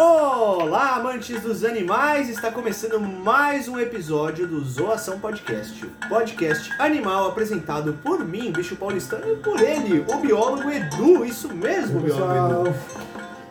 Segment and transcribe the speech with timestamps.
[0.00, 2.28] Olá, amantes dos animais!
[2.28, 5.84] Está começando mais um episódio do Zoação Podcast.
[6.08, 11.24] Podcast animal apresentado por mim, bicho paulistano, e por ele, o biólogo Edu.
[11.24, 12.74] Isso mesmo, biólogo Edu.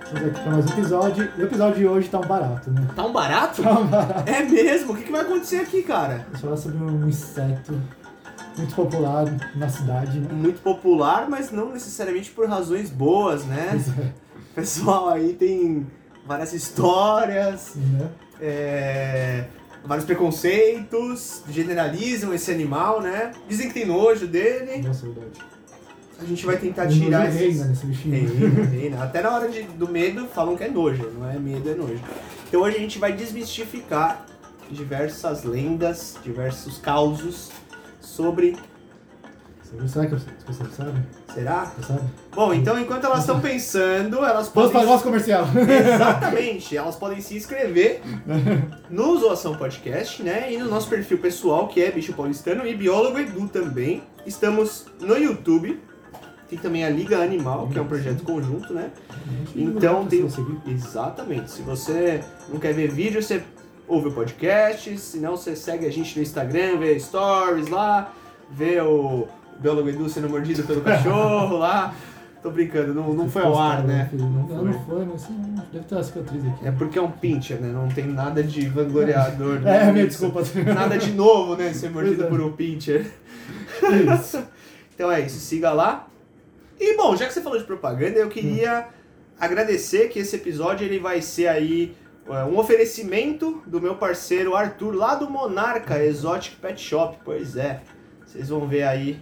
[0.01, 1.29] Estamos aqui para mais um episódio.
[1.37, 2.87] E o episódio de hoje tá um barato, né?
[2.95, 3.61] Tá um barato?
[3.61, 4.29] Tá um barato.
[4.29, 4.93] É mesmo?
[4.93, 6.27] O que, que vai acontecer aqui, cara?
[6.27, 7.73] Vamos falar sobre um inseto
[8.57, 10.29] muito popular na cidade, né?
[10.31, 13.67] Muito popular, mas não necessariamente por razões boas, né?
[13.71, 14.13] Pois é.
[14.37, 15.85] O pessoal aí tem
[16.27, 18.07] várias histórias, Né?
[18.41, 19.45] é,
[19.85, 23.31] vários preconceitos, generalizam esse animal, né?
[23.47, 24.81] Dizem que tem nojo dele.
[24.85, 25.39] Nossa, é verdade.
[26.19, 27.67] A gente vai tentar tirar nojo reina esses...
[27.69, 28.37] nesse bichinho.
[28.39, 29.03] Reina, reina.
[29.03, 32.01] Até na hora de- do medo falam que é nojo, não é medo, é nojo.
[32.47, 34.25] Então hoje a gente vai desmistificar
[34.71, 37.51] diversas lendas, diversos causos
[38.01, 38.57] sobre.
[39.87, 41.01] Será que você você sabe?
[41.33, 41.65] Será?
[41.65, 42.01] Você sabe?
[42.33, 44.71] Bom, então enquanto elas estão pensando, elas Vamos podem.
[44.71, 45.45] para o nosso comercial.
[45.95, 48.01] Exatamente, elas podem se inscrever
[48.89, 50.51] no Zoação Podcast, né?
[50.51, 54.03] E no nosso perfil pessoal, que é Bicho Paulistano e Biólogo Edu também.
[54.25, 55.79] Estamos no YouTube.
[56.49, 58.89] Tem também a Liga Animal, que é um projeto conjunto, né?
[59.53, 60.21] Então tem.
[60.21, 60.59] Você seguir.
[60.65, 61.51] Exatamente.
[61.51, 63.43] Se você não quer ver vídeo, você
[63.85, 64.97] ouve o podcast.
[64.97, 68.13] Se não, você segue a gente no Instagram, vê stories lá,
[68.49, 69.27] vê o
[69.59, 71.93] Biólogo Edu sendo mordido pelo cachorro lá.
[72.41, 74.09] Tô brincando, não, não foi ao ar, né?
[74.13, 76.67] Não, Não não, não foi, mas sim, deve ter uma cicatriz aqui.
[76.67, 77.71] É porque é um pincher, né?
[77.73, 79.57] Não tem nada de vangloriador.
[79.65, 79.91] É, né?
[79.91, 80.43] minha desculpa.
[80.73, 81.73] Nada de novo, né?
[81.73, 82.27] Ser mordido é.
[82.27, 83.11] por um pincher.
[84.19, 84.43] Isso.
[84.97, 86.07] Então é isso, siga lá.
[86.79, 88.87] E bom, já que você falou de propaganda, eu queria
[89.39, 91.95] agradecer que esse episódio ele vai ser aí
[92.27, 97.15] é, um oferecimento do meu parceiro Arthur, lá do Monarca Exotic Pet Shop.
[97.23, 97.81] Pois é,
[98.25, 99.21] vocês vão ver aí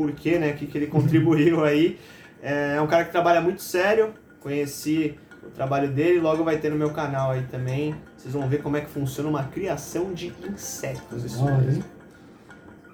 [0.00, 0.52] por quê, né?
[0.52, 1.98] O que, que ele contribuiu aí.
[2.42, 6.76] É um cara que trabalha muito sério, conheci o trabalho dele, logo vai ter no
[6.76, 7.94] meu canal aí também.
[8.16, 11.22] Vocês vão ver como é que funciona uma criação de insetos.
[11.24, 11.84] Isso Olha, mesmo.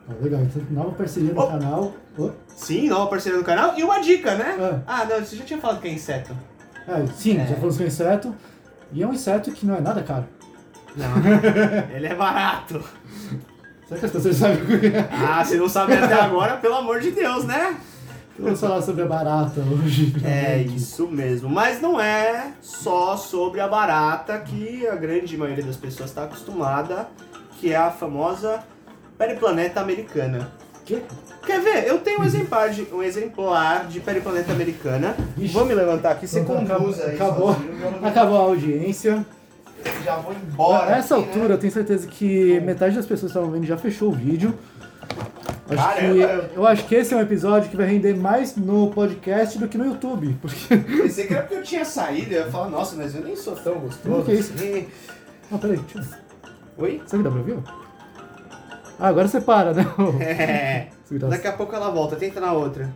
[0.08, 1.46] Ó, legal, então, nova parceria no Oh.
[1.46, 1.94] canal.
[2.18, 3.78] Oh, Sim, nova parceira do canal.
[3.78, 4.56] E uma dica, né?
[4.58, 5.02] Ah.
[5.02, 6.36] Ah, não, você já tinha falado que é inseto.
[6.88, 7.46] é, sim, É.
[7.46, 8.34] já falamos que é inseto.
[8.92, 10.26] E é um inseto que não é nada caro.
[10.96, 11.06] Não,
[11.94, 12.82] ele é barato.
[13.88, 15.08] Será que as pessoas sabem o que é?
[15.12, 17.76] Ah, você não sabe até agora, pelo amor de Deus, né?
[18.38, 20.14] Vamos falar sobre a barata hoje.
[20.24, 21.48] É isso mesmo.
[21.48, 27.08] Mas não é só sobre a barata que a grande maioria das pessoas está acostumada,
[27.58, 28.62] que é a famosa
[29.16, 30.50] periplaneta americana.
[30.84, 31.02] Que?
[31.46, 31.86] Quer ver?
[31.86, 35.16] Eu tenho um exemplar de, um exemplar de periplaneta americana.
[35.38, 35.54] Ixi.
[35.54, 37.14] Vou me levantar aqui, você Então, conduz aí.
[37.14, 37.56] acabou,
[38.02, 39.24] acabou a audiência.
[40.04, 40.94] Já vou embora.
[40.94, 41.32] A essa aqui, né?
[41.34, 44.54] altura, eu tenho certeza que metade das pessoas que estavam vendo já fechou o vídeo.
[45.68, 46.14] Acho Caramba,
[46.48, 49.66] que, eu- acho que esse é um episódio que vai render mais no podcast do
[49.66, 50.36] que no YouTube.
[50.40, 50.76] Porque.
[50.76, 53.54] Pensei que era porque eu tinha saído, eu ia falar, nossa, mas eu nem sou
[53.56, 54.20] tão gostoso.
[54.20, 54.52] O que é isso?
[54.54, 54.86] assim.
[55.50, 55.98] Ah, peraí, deixa
[56.78, 56.84] eu...
[56.84, 57.02] Oi?
[57.06, 57.58] Será que dá pra ouvir?
[58.98, 59.84] Ah, agora você para, né?
[60.20, 60.86] É.
[61.28, 62.90] Daqui a pouco ela volta, tenta na outra.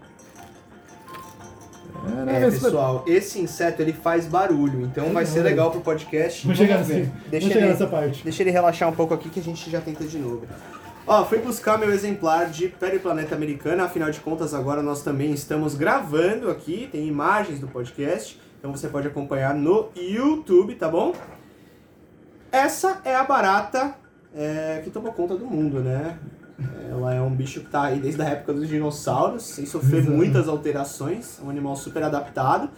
[2.07, 5.81] É, né, É, mas- pessoal, esse inseto ele faz barulho, então vai ser legal pro
[5.81, 6.43] podcast.
[6.43, 8.25] Vamos chegar, nesse, Deixa vamos chegar ele, nessa parte.
[8.25, 10.47] deixa ele relaxar um pouco aqui que a gente já tenta de novo.
[11.07, 15.75] Ó, fui buscar meu exemplar de Periplaneta Americana, afinal de contas agora nós também estamos
[15.75, 21.13] gravando aqui, tem imagens do podcast, então você pode acompanhar no YouTube, tá bom?
[22.53, 23.95] Essa é a barata
[24.35, 26.17] é, que tomou conta do mundo, né?
[26.91, 30.17] Ela é um bicho que tá aí desde a época dos dinossauros, sem sofrer Exato.
[30.17, 32.69] muitas alterações, é um animal super adaptado.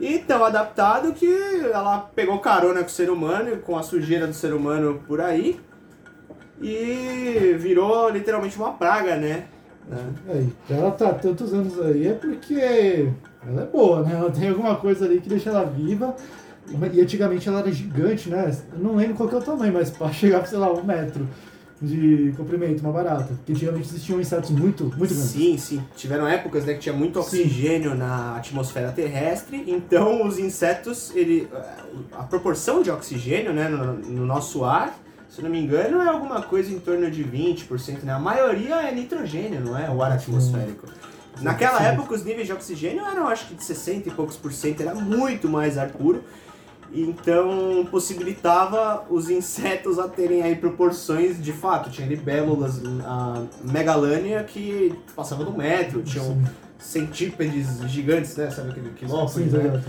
[0.00, 1.26] E tão adaptado que
[1.72, 5.60] ela pegou carona com o ser humano, com a sujeira do ser humano por aí,
[6.60, 9.44] e virou literalmente uma praga, né?
[10.28, 13.08] Aí, ela tá tantos anos aí é porque
[13.46, 14.14] ela é boa, né?
[14.14, 16.14] Ela tem alguma coisa ali que deixa ela viva.
[16.92, 18.56] E antigamente ela era gigante, né?
[18.72, 21.26] Eu não lembro qual que é o tamanho, mas para chegar, sei lá, um metro
[21.80, 23.34] de comprimento, uma barata.
[23.34, 25.18] Porque antigamente existiam insetos muito, muito grandes.
[25.18, 25.82] Sim, sim.
[25.96, 27.40] Tiveram épocas né, que tinha muito Sim.
[27.40, 31.48] oxigênio na atmosfera terrestre, então os insetos, ele,
[32.12, 34.94] a proporção de oxigênio né, no, no nosso ar,
[35.30, 38.12] se não me engano, é alguma coisa em torno de 20%, né?
[38.12, 39.88] A maioria é nitrogênio, não é?
[39.88, 40.88] O ar atmosférico.
[41.40, 41.84] Naquela Sim.
[41.84, 44.94] época os níveis de oxigênio eram acho que de 60 e poucos por cento, era
[44.94, 46.22] muito mais ar puro.
[46.92, 51.90] Então possibilitava os insetos a terem aí proporções de fato.
[51.90, 56.38] Tinha libélulas, a megalânia que passava do metro, tinham.
[56.80, 58.50] Centípedes gigantes, né?
[58.50, 59.82] Sabe aquele quilópolis, né?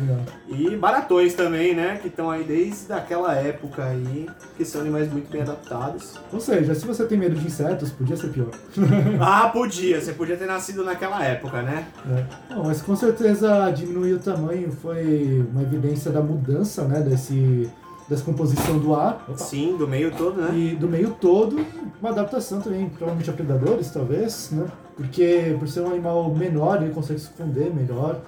[0.49, 1.97] E baratões também, né?
[2.01, 6.19] Que estão aí desde aquela época aí, que são animais muito bem adaptados.
[6.31, 8.51] Ou seja, se você tem medo de insetos, podia ser pior.
[9.19, 11.85] Ah, podia, você podia ter nascido naquela época, né?
[12.09, 12.53] É.
[12.53, 17.69] Bom, mas com certeza diminuir o tamanho foi uma evidência da mudança, né, desse,
[18.09, 19.23] dessa composição do ar.
[19.27, 19.37] Opa.
[19.37, 20.49] Sim, do meio todo, né?
[20.57, 21.65] E do meio todo,
[22.01, 24.65] uma adaptação também, provavelmente a predadores, talvez, né?
[24.95, 28.21] Porque por ser um animal menor, ele consegue se esconder melhor.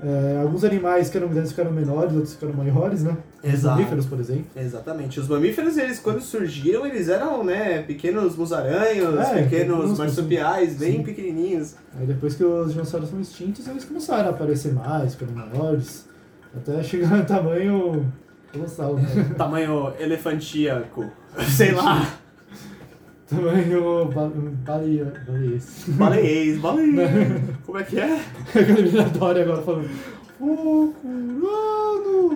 [0.00, 3.16] É, alguns animais que eram grandes ficaram menores, outros ficaram maiores, né?
[3.42, 3.76] Os Exato.
[3.76, 4.44] mamíferos, por exemplo.
[4.54, 5.18] Exatamente.
[5.18, 11.02] Os mamíferos, eles quando surgiram, eles eram, né, pequenos musaranhos, É, pequenos marsupiais, bem sim.
[11.02, 11.74] pequenininhos.
[11.98, 16.06] Aí depois que os dinossauros foram extintos, eles começaram a aparecer mais, ficaram maiores,
[16.56, 18.06] até chegar no tamanho
[18.52, 19.34] colossal, né?
[19.36, 21.06] Tamanho elefantíaco.
[21.56, 22.06] Sei lá.
[23.30, 24.30] Ba-
[24.64, 25.84] baleia, baleias.
[25.88, 27.42] Baleiês, baleiês.
[27.66, 28.20] Como é que é?
[28.48, 29.90] Aquele Miradoria agora falando.
[30.38, 31.58] Procurando!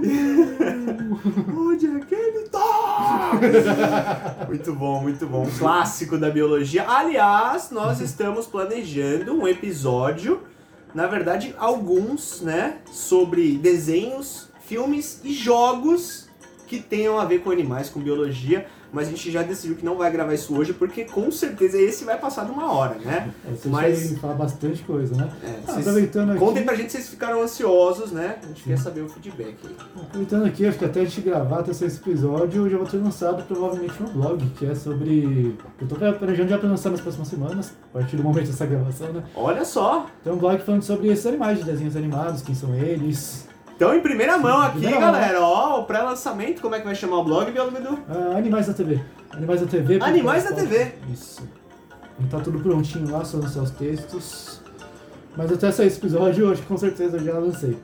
[1.56, 3.32] Onde é que ele tá?
[4.48, 5.44] muito bom, muito bom.
[5.44, 6.84] Um clássico da biologia.
[6.88, 10.40] Aliás, nós estamos planejando um episódio,
[10.94, 16.28] na verdade, alguns, né, sobre desenhos, filmes e jogos
[16.66, 18.66] que tenham a ver com animais, com biologia.
[18.92, 22.04] Mas a gente já decidiu que não vai gravar isso hoje, porque com certeza esse
[22.04, 23.30] vai passar de uma hora, né?
[23.50, 25.32] Você Mas- vai falar bastante coisa, né?
[25.42, 26.38] É, Ah, vocês- aproveitando aqui.
[26.38, 28.36] Contem pra gente se vocês ficaram ansiosos, né?
[28.42, 29.76] A gente quer saber o feedback aí.
[30.02, 32.98] Aproveitando aqui, acho que até a gente gravar até esse episódio, eu já vou ter
[32.98, 35.56] lançado provavelmente um blog, que é sobre.
[35.80, 39.10] Eu tô planejando já pra lançar nas próximas semanas, a partir do momento dessa gravação,
[39.12, 39.22] né?
[39.34, 43.48] Olha só, Tem um blog falando sobre esses animais de desenhos animados, quem são eles.
[43.76, 45.12] Então, em primeira mão aqui, Primeira mão.
[45.12, 47.98] galera, ó, o pré-lançamento, como é que vai chamar o blog, Biólogo Edu?
[48.08, 49.00] Ah, animais da TV.
[49.32, 49.98] Animais da TV.
[50.00, 50.92] Animais da TV.
[51.12, 51.42] Isso.
[52.20, 54.60] E tá tudo prontinho lá, só lançar os textos.
[55.36, 57.76] Mas até sair esse episódio, eu acho que com certeza eu já lancei.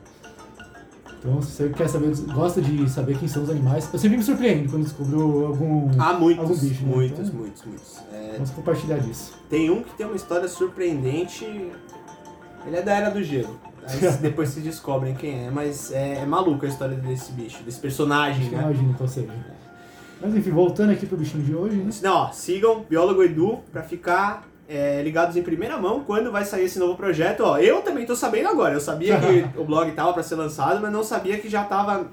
[1.19, 4.23] Então, se você quer saber, gosta de saber quem são os animais, eu sempre me
[4.23, 5.89] surpreendo quando descubro algum.
[5.99, 6.95] Ah, muitos, Algum bicho, né?
[6.95, 7.97] muitos, Então- muitos, muitos.
[8.13, 9.33] É, Vamos compartilhar disso.
[9.49, 11.43] tem um que tem uma história surpreendente,
[12.65, 13.59] ele é da Era do Gelo.
[14.21, 18.49] Depois vocês descobrem quem é, mas é, é maluca a história desse bicho, desse personagem,
[18.49, 18.59] né?
[18.59, 19.27] Imagino seja.
[20.21, 21.89] Mas enfim, voltando aqui pro bichinho de hoje, né?
[22.01, 26.65] Não, ó, sigam Biólogo Edu pra ficar é, ligados em primeira mão quando vai sair
[26.65, 27.41] esse novo projeto.
[27.41, 28.73] Ó, eu também tô sabendo agora.
[28.73, 32.07] Eu sabia que o blog tava pra ser lançado, mas não sabia que já tava.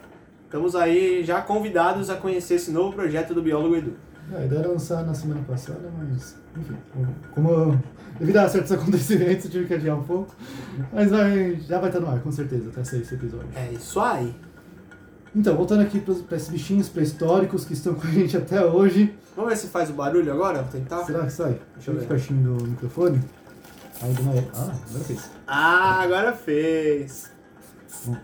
[0.44, 3.96] Estamos aí já convidados a conhecer esse novo projeto do Biólogo Edu.
[4.34, 6.76] A ideia era lançar na semana passada, mas enfim,
[7.34, 7.80] como eu-
[8.18, 10.34] devido a certos acontecimentos eu tive que adiar um pouco.
[10.92, 13.48] Mas vai, já vai estar no ar, com certeza, até sair esse episódio.
[13.54, 14.34] É isso aí.
[15.34, 19.14] Então, voltando aqui para esses bichinhos pré-históricos que estão com a gente até hoje.
[19.36, 20.62] Vamos ver se faz o barulho agora?
[20.62, 21.04] Vou tentar.
[21.04, 21.60] Será que sai?
[21.74, 22.06] Deixa eu ver.
[22.06, 23.20] pertinho do microfone.
[24.02, 24.44] Aí do Maia.
[24.54, 25.30] Ah, agora fez.
[25.46, 27.30] Ah, agora fez.
[28.04, 28.16] Bom,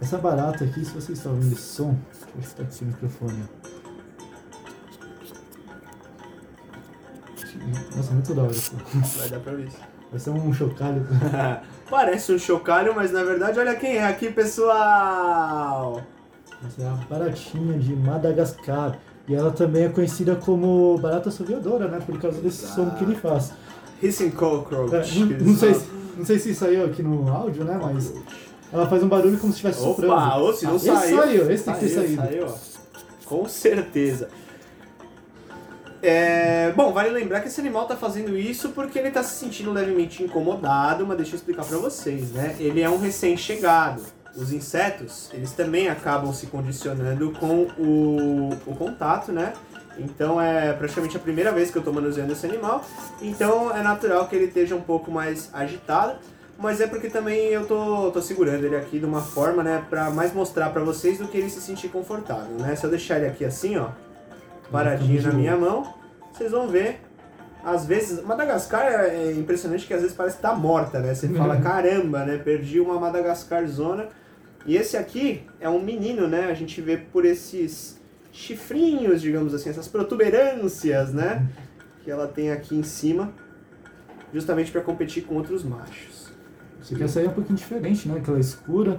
[0.00, 3.06] essa barata aqui, se você está ouvindo esse som, deixa eu ver se tá aqui
[3.06, 3.08] o
[7.96, 8.72] Nossa, muito da hora isso.
[9.18, 9.68] Vai dar pra ver.
[10.10, 11.06] Vai ser um chocalho.
[11.88, 16.02] Parece um chocalho, mas na verdade, olha quem é aqui, pessoal.
[16.66, 18.98] Essa é a baratinha de Madagascar.
[19.28, 22.00] E ela também é conhecida como barata assoviadora, né?
[22.04, 23.52] Por causa desse som que ele faz.
[24.02, 24.94] Hissing Cockroach.
[24.94, 27.78] É, não, não sei, se- não sei se saiu aqui no áudio, né?
[27.80, 28.12] Mas
[28.72, 30.12] ela faz um barulho como se estivesse soprando.
[30.12, 31.16] Opa, ou se não Ah, esse saiu.
[31.18, 32.22] saiu, esse tem que ter Saiu, saído.
[32.22, 33.26] Saiu, ó.
[33.26, 34.28] Com certeza.
[36.02, 39.70] É, bom, vale lembrar que esse animal tá fazendo isso porque ele tá se sentindo
[39.70, 42.56] levemente incomodado, mas deixa eu explicar pra vocês, né?
[42.58, 44.02] Ele é um recém-chegado.
[44.34, 49.52] Os insetos, eles também acabam se condicionando com o, o contato, né?
[49.98, 52.82] Então é praticamente a primeira vez que eu tô manuseando esse animal,
[53.20, 56.16] então é natural que ele esteja um pouco mais agitado,
[56.56, 60.10] mas é porque também eu tô, tô segurando ele aqui de uma forma, né, pra
[60.10, 62.76] mais mostrar pra vocês do que ele se sentir confortável, né?
[62.76, 63.88] Se eu deixar ele aqui assim, ó,
[64.70, 65.94] paradinho na minha mão,
[66.32, 67.00] vocês vão ver.
[67.62, 71.14] Às vezes, Madagascar é é impressionante que às vezes parece que tá morta, né?
[71.14, 72.38] Você fala, caramba, né?
[72.38, 74.08] Perdi uma Madagascar zona.
[74.64, 76.46] E esse aqui é um menino, né?
[76.46, 78.00] A gente vê por esses
[78.32, 81.46] chifrinhos, digamos assim, essas protuberâncias, né?
[82.02, 83.32] Que ela tem aqui em cima,
[84.32, 86.30] justamente para competir com outros machos.
[86.80, 88.18] Você quer sair um pouquinho diferente, né?
[88.18, 88.98] Aquela escura.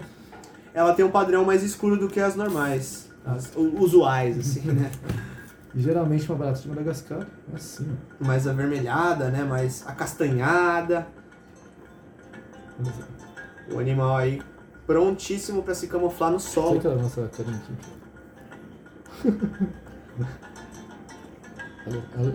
[0.73, 4.91] Ela tem um padrão mais escuro do que as normais, as usuais, assim, né?
[5.75, 7.87] Geralmente uma barata de Madagascar é assim.
[8.19, 9.43] Mais avermelhada, né?
[9.43, 11.07] Mais acastanhada.
[13.71, 14.41] O animal aí
[14.85, 16.79] prontíssimo para se camuflar no Será solo.
[16.81, 17.73] que ela nossa carinha aqui?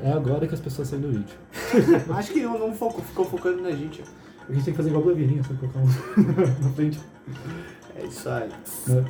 [0.03, 1.37] É agora que as pessoas saem do vídeo.
[2.17, 4.03] Acho que não, não focou- ficou focando na gente.
[4.49, 5.87] A gente tem que fazer igual blogueirinha, só colocar um
[6.65, 7.01] na frente.
[7.95, 8.49] É isso aí.
[8.89, 9.05] Né?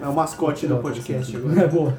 [0.00, 1.60] É o mascote do podcast agora.
[1.60, 1.94] É boa.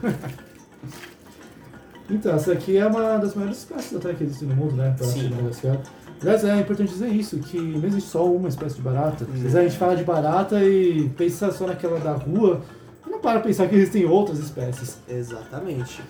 [2.09, 4.93] Então, essa aqui é uma das maiores espécies até que existem no mundo, né?
[4.99, 5.29] Sim.
[5.29, 5.79] Madagascar.
[6.21, 9.23] Aliás, é importante dizer isso, que não existe só uma espécie de barata.
[9.23, 9.59] Às vezes Hum.
[9.59, 12.61] a gente fala de barata e pensa só naquela da rua,
[13.07, 14.97] e não para pensar que existem outras espécies.
[15.07, 16.01] Exatamente.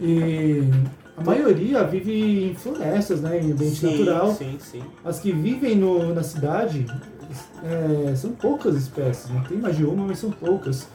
[0.00, 0.62] E
[1.16, 3.40] a maioria vive em florestas, né?
[3.40, 4.34] Em ambiente sim, natural.
[4.34, 4.82] Sim, sim.
[5.04, 6.84] As que vivem no, na cidade
[7.64, 10.86] é, são poucas espécies, não tem mais de uma, mas são poucas.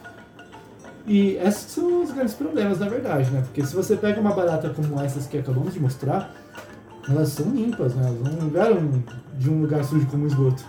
[1.08, 3.42] E esses são os grandes problemas, na verdade, né?
[3.42, 6.34] Porque se você pega uma barata como essas que acabamos de mostrar,
[7.10, 8.08] elas são limpas, né?
[8.08, 9.04] Elas não vieram
[9.38, 10.64] de um lugar sujo como esgoto.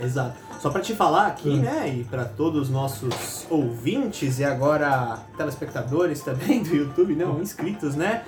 [0.00, 0.36] Exato.
[0.60, 1.60] Só pra te falar aqui, Hum.
[1.60, 7.94] né, e pra todos os nossos ouvintes e agora telespectadores também do YouTube, não, inscritos,
[7.94, 8.22] né?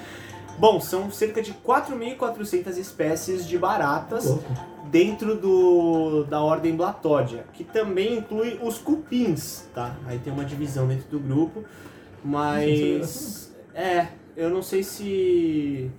[0.59, 4.39] Bom, são cerca de 4.400 espécies de baratas
[4.91, 9.97] dentro do, da ordem Blatódia, que também inclui os cupins, tá?
[10.07, 11.65] Aí tem uma divisão dentro do grupo,
[12.23, 15.91] mas é, eu não sei se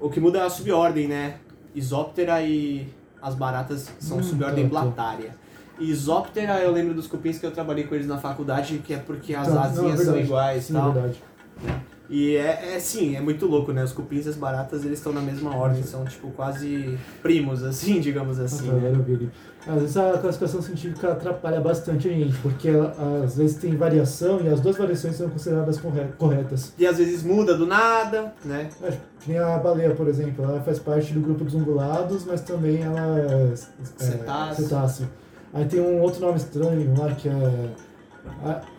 [0.00, 1.36] o que muda é a subordem, né?
[1.74, 2.86] Isóptera e
[3.20, 4.84] as baratas são Hum, subordem tá, tá.
[4.84, 5.34] blatária.
[5.80, 9.34] Isóptera, eu lembro dos cupins que eu trabalhei com eles na faculdade, que é porque
[9.34, 10.92] as Então, não, é asinhas são iguais e Sim, é tal.
[10.92, 11.22] verdade.
[12.08, 13.82] E é, é sim, é muito louco, né?
[13.82, 17.98] Os cupins e as baratas, eles estão na mesma ordem, são tipo quase primos, assim,
[18.00, 19.28] digamos assim, Nossa, né?
[19.66, 22.68] Às vezes a classificação científica atrapalha bastante a gente, porque
[23.24, 26.74] às vezes tem variação e as duas variações são consideradas corre- corretas.
[26.76, 28.68] E às vezes muda do nada, né?
[28.82, 32.42] É, que nem a baleia, por exemplo, ela faz parte do grupo dos ungulados, mas
[32.42, 33.54] também ela é, é
[34.04, 34.64] Cetáceo.
[34.64, 35.08] cetáceo.
[35.54, 37.68] Aí tem um outro nome estranho lá que é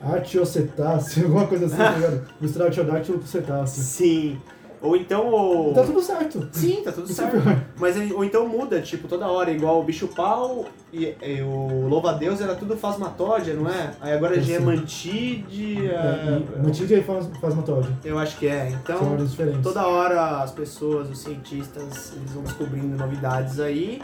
[0.01, 2.27] artiocetáceo, alguma coisa assim, tá ligado?
[2.39, 3.83] Misturar artiodáctilo com cetáceo.
[3.83, 4.37] Sim.
[4.81, 5.73] Ou então o.
[5.73, 6.47] Tá tudo certo.
[6.51, 7.37] Sim, tá tudo Isso certo.
[7.37, 7.61] é pior.
[7.79, 11.87] Mas aí- ou então muda, tipo, toda hora, igual o bicho pau e, e o
[11.87, 13.91] louva-a-Deus era tudo fasmatódia, não é?
[13.99, 15.87] Aí agora já é mantide.
[15.87, 17.03] É, é, e e
[17.41, 17.89] fasmatóide.
[18.03, 18.69] Eu acho que é.
[18.69, 19.63] São Então, ordens diferentes.
[19.63, 24.01] toda hora as pessoas, os cientistas, eles vão descobrindo novidades aí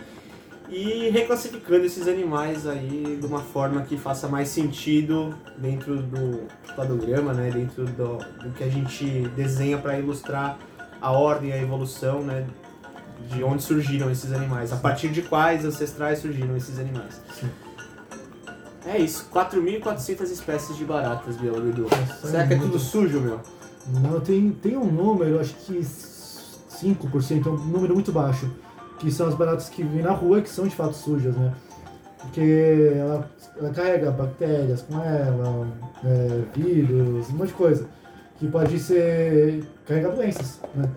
[0.72, 7.34] e reclassificando esses animais aí de uma forma que faça mais sentido dentro do cladograma,
[7.34, 7.52] né?
[7.52, 10.58] Dentro do, do que a gente desenha para ilustrar
[11.02, 12.48] a ordem, a evolução, né?
[13.30, 17.22] De onde surgiram esses animais, a partir de quais ancestrais surgiram esses animais.
[17.38, 17.50] Sim.
[18.86, 21.84] É isso, 4.400 espécies de baratas, Bielo Edu.
[21.84, 23.40] Nossa, Será que é tudo sujo, meu?
[23.88, 28.50] Não, tem, tem um número, acho que 5%, é um número muito baixo,
[29.02, 31.52] que são as baratas que vivem na rua que são de fato sujas, né?
[32.20, 33.28] Porque ela,
[33.58, 35.68] ela carrega bactérias com ela,
[36.06, 37.86] é, vírus, um monte de coisa,
[38.38, 40.88] que pode ser carregar doenças, né?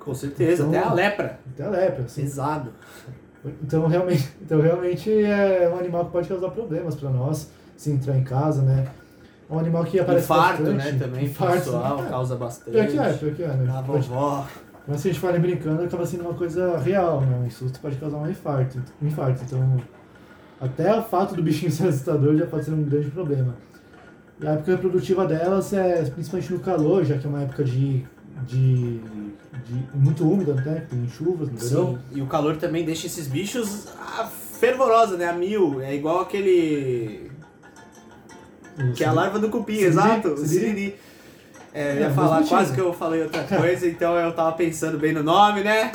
[0.00, 1.38] Com certeza, Então- até a lepra.
[1.54, 2.22] Até a lepra, assim.
[2.22, 2.70] Pesado.
[3.62, 8.16] Então realmente, então realmente é um animal que pode causar problemas para nós, se entrar
[8.18, 8.88] em casa, né?
[9.48, 10.92] É um animal que aparece Infarto, bastante.
[10.94, 10.98] né?
[10.98, 12.08] Também, Infarto, pessoal, né?
[12.10, 12.70] causa bastante.
[12.72, 13.72] Pior que é, pior que é, né?
[13.78, 14.46] A Pode- vovó.
[14.86, 17.44] Mas se a gente fala brincando, acaba sendo uma coisa real, né?
[17.46, 18.82] Um susto pode causar um infarto.
[19.00, 19.42] Um infarto.
[19.44, 19.80] Então,
[20.60, 23.54] até o fato do bichinho ser assustador já pode ser um grande problema.
[24.40, 28.04] E a época reprodutiva delas é principalmente no calor, já que é uma época de,
[28.44, 30.84] de, de muito úmida, né?
[30.90, 31.98] Tem chuvas no verão.
[32.10, 32.18] Sim.
[32.18, 35.28] E o calor também deixa esses bichos ah, fervorosos, né?
[35.28, 35.80] A mil.
[35.80, 37.30] É igual aquele.
[38.96, 40.28] Que é a larva do cupim, exato.
[40.28, 40.96] O siriri.
[41.74, 44.52] É, eu É, ia mesmo falar quase que eu falei outra coisa, então eu tava
[44.52, 45.92] pensando bem no nome, né?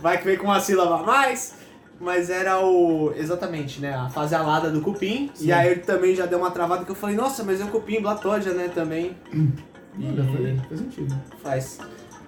[0.00, 1.54] Vai que vem com uma sílaba a mais.
[1.98, 3.12] Mas era o.
[3.16, 3.94] Exatamente, né?
[3.94, 5.30] A fase alada do cupim.
[5.34, 5.46] Sim.
[5.46, 7.68] E aí ele também já deu uma travada que eu falei, nossa, mas é o
[7.68, 8.68] cupim blatódia, né?
[8.68, 9.16] Também.
[9.32, 11.14] Não, já foi, faz sentido.
[11.42, 11.78] Faz.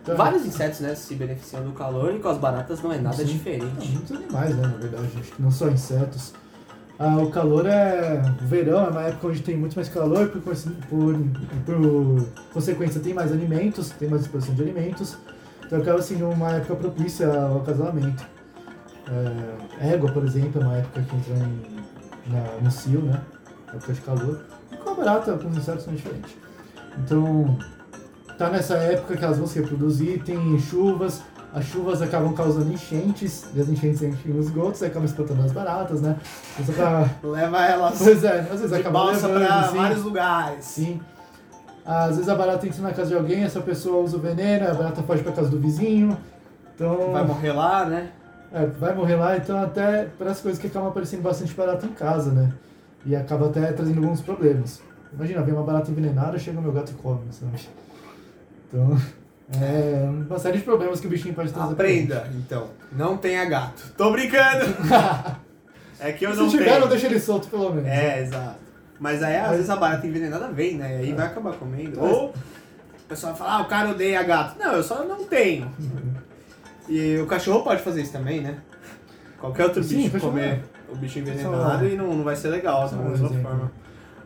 [0.02, 3.16] Então, Vários insetos, né, se beneficiam do calor e com as baratas não é nada
[3.16, 3.24] Sim.
[3.26, 3.88] diferente.
[3.92, 6.32] Muitos animais, né, na verdade, acho que não só insetos.
[6.98, 8.20] Ah, o calor é.
[8.42, 11.14] O verão é uma época onde tem muito mais calor, por, por,
[11.64, 15.16] por consequência tem mais alimentos, tem mais disposição de alimentos.
[15.64, 18.26] Então acaba sendo uma época propícia ao acasalamento.
[19.80, 23.20] É, égua, por exemplo, é uma época que entra em, na, no cio, né?
[23.72, 24.40] Época de calor.
[24.72, 26.36] E com a barata, com os insetos são diferentes.
[26.98, 27.56] Então,
[28.36, 31.22] tá nessa época que elas vão se reproduzir, tem chuvas,
[31.58, 35.52] as chuvas acabam causando enchentes, e as enchentes enchem os esgotos, aí acabam espantando as
[35.52, 36.16] baratas, né?
[36.58, 37.08] Isso pra...
[37.22, 39.76] Leva elas Pois é, às vezes de acaba balsa levando, pra assim.
[39.76, 40.64] vários lugares.
[40.64, 41.00] Sim.
[41.84, 44.74] Às vezes a barata entra na casa de alguém, essa pessoa usa o veneno, a
[44.74, 46.16] barata foge pra casa do vizinho.
[46.74, 47.12] Então.
[47.12, 48.10] Vai morrer lá, né?
[48.52, 51.92] É, vai morrer lá, então até para as coisas que acabam aparecendo bastante barata em
[51.92, 52.52] casa, né?
[53.04, 54.80] E acaba até trazendo alguns problemas.
[55.12, 57.58] Imagina, vem uma barata envenenada, chega o meu gato e come, sabe?
[58.68, 58.98] Então,
[59.60, 61.72] É uma série de problemas que o bichinho pode trazer.
[61.72, 62.68] Aprenda, então.
[62.92, 63.92] Não tenha gato.
[63.96, 64.66] Tô brincando!
[65.98, 66.38] é que eu gente.
[66.40, 66.80] não Se tiver, tenho.
[66.80, 67.88] não deixa ele solto, pelo menos.
[67.88, 68.56] É, exato.
[69.00, 70.96] Mas aí, às vezes, a barata envenenada vem, né?
[70.96, 71.14] E aí É.
[71.14, 71.98] vai acabar comendo.
[72.00, 72.34] Mas- Ou o
[73.08, 74.58] pessoal fala, ah, o cara odeia gato.
[74.58, 75.70] Não, eu só não tenho.
[76.88, 78.58] E o cachorro pode fazer isso também, né?
[79.40, 80.60] Qualquer outro Sim, bicho comer é.
[80.92, 83.42] o bicho envenenado e não, não vai ser legal um mesma exemplo.
[83.42, 83.72] forma.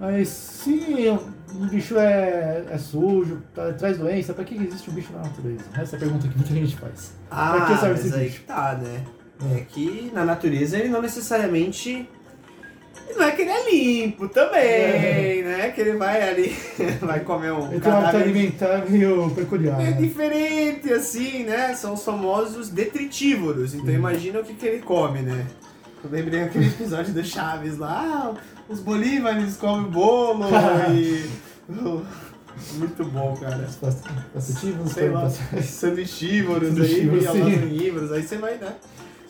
[0.02, 1.09] Mas se
[1.54, 5.62] um bicho é, é sujo, tá- traz doença, pra que existe um bicho na natureza?
[5.80, 7.12] Essa é a pergunta que muita gente faz.
[7.30, 8.40] Ah, Pra que serve mas esse aí bicho?
[8.40, 9.02] que tá, né?
[9.56, 12.09] É que na natureza ele não necessariamente.
[13.16, 15.71] Não é que ele é limpo também, né?
[15.73, 16.56] Que ele vai ali,
[17.00, 19.80] vai comer um Ele tem um hábito alimentar meio peculiar.
[19.80, 21.75] É diferente, assim, né?
[21.75, 23.73] São os famosos detritívoros.
[23.75, 23.94] Então Sim.
[23.94, 25.47] imagina o que, que ele come, né?
[26.02, 28.35] Eu lembrei aquele episódio do Chaves lá,
[28.72, 30.44] os bolívares comem bolo
[30.92, 31.28] e.
[32.74, 33.64] Muito bom, cara.
[33.68, 34.02] Os pass-
[34.32, 35.64] Passativos, Sei lá, passativos.
[35.70, 38.74] sanduíchívoros aí, e amazônívoros, aí você vai, né?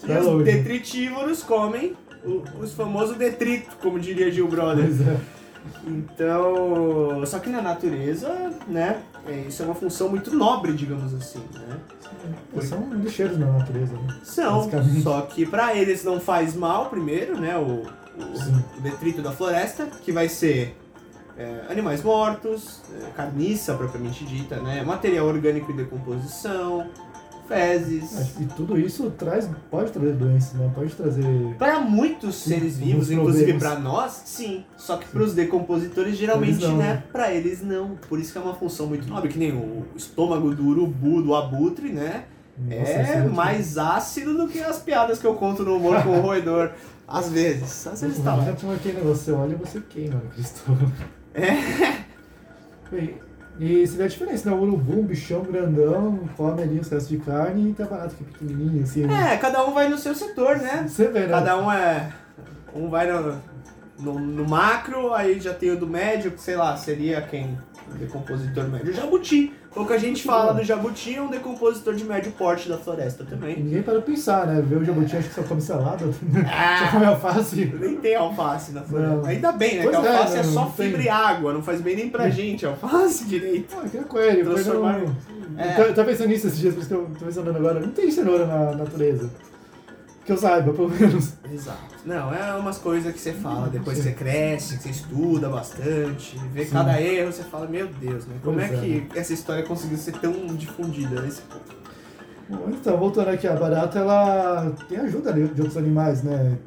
[0.06, 1.94] E os detritívoros comem
[2.24, 4.84] o- os famosos detritos, como diria Gil Brother.
[4.86, 5.16] Pois é.
[5.86, 8.28] Então, só que na natureza,
[8.66, 11.76] né, é, isso é uma função muito nobre, digamos assim, né?
[12.62, 14.18] São lixeiros na natureza, né?
[14.24, 14.68] São,
[15.02, 17.84] só que pra eles não faz mal primeiro, né, o,
[18.18, 20.76] o- o detrito da floresta, que vai ser
[21.36, 26.86] é, animais mortos, é, carniça propriamente dita, né, material orgânico em decomposição,
[27.48, 28.36] fezes.
[28.38, 30.70] E tudo isso traz, pode trazer doenças, né?
[30.74, 31.24] Pode trazer.
[31.58, 34.64] Para muitos seres vivos, inclusive pra nós, sim.
[34.76, 36.84] Só que pros decompositores, geralmente, não, né?
[36.94, 37.02] né?
[37.10, 37.96] Pra eles não.
[38.08, 41.34] Por isso que é uma função muito nobre, que nem o estômago do urubu, do
[41.34, 42.24] abutre, né?
[42.58, 46.18] Nossa, é muito- mais ácido do que as piadas que eu conto no humor com
[46.18, 46.70] o roedor.
[47.12, 47.86] Às vezes.
[47.86, 48.44] Às vezes tá lá.
[48.44, 50.62] Já tinha aquele negócio, você olha e você queima no Cristo.
[51.34, 51.52] É.
[52.90, 53.14] Bem,
[53.58, 54.56] E você vê a diferença, né?
[54.56, 58.22] O urubu, um bichão grandão, come ali os restos de carne e tá barato que
[58.22, 59.06] é pequenininho, assim.
[59.06, 59.34] né?
[59.34, 60.86] É, cada um vai no seu setor, né?
[60.88, 61.28] Você vê, né?
[61.28, 62.10] Cada um é.
[62.74, 63.36] Um vai no,
[63.98, 67.58] no, no macro, aí já tem o do médio, que sei lá, seria quem?
[68.06, 68.90] Decompositor médio.
[68.90, 69.52] O jabuti.
[69.74, 73.56] Pouca gente fala do jabuti, é um decompositor de médio porte da floresta também.
[73.62, 74.60] ninguém para pensar, né?
[74.60, 76.12] Ver o jabuti, acho que só come salada, só
[76.46, 77.72] Ah, come alface.
[77.80, 79.16] nem tem alface na floresta.
[79.16, 79.24] Não.
[79.24, 79.82] Ainda bem, né?
[79.84, 80.86] Pois que é, alface é, não, só não tem.
[80.88, 83.74] fibra e água, não faz bem nem pra gente, alface direito.
[83.74, 85.16] Ah, que foi Transformar no...
[85.58, 85.80] É.
[85.80, 87.80] Eu tô- tô pensando nisso esses dias, por isso que eu tô pensando agora.
[87.80, 89.30] Não tem cenoura na natureza.
[90.24, 91.32] Que eu saiba, pelo menos.
[91.52, 91.96] Exato.
[92.06, 96.38] Não, é umas coisas que você fala, depois que você cresce, que você estuda bastante,
[96.52, 96.70] vê Sim.
[96.70, 98.36] cada erro, você fala, meu Deus, né?
[98.42, 98.68] Como é é.
[98.68, 101.74] que essa história conseguiu ser tão difundida nesse ponto?
[102.48, 106.58] Bom, então, voltando aqui, a barata, ela tem ajuda ali de outros animais, né?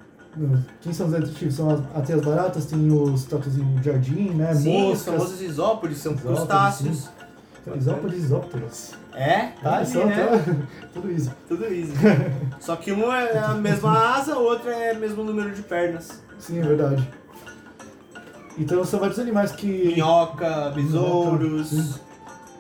[0.82, 1.56] Quem são os detetives?
[1.56, 4.54] São as, até as baratas, tem os tatuzinhos de jardim, né?
[4.54, 5.14] Sim, os Moscas.
[5.14, 7.10] famosos isópodes são Isópodes, crustáceos.
[7.64, 8.92] Tem Isópodes e isópteros.
[9.16, 10.24] É, tá ali, São né?
[10.24, 10.56] até-
[10.94, 11.32] Tudo isso.
[11.48, 11.94] Tudo isso.
[12.60, 16.22] Só que um é a mesma asa, o outro é o mesmo número de pernas.
[16.38, 17.08] Sim, é verdade.
[18.58, 19.68] Então são vários animais que.
[19.68, 22.00] Minhoca, besouros.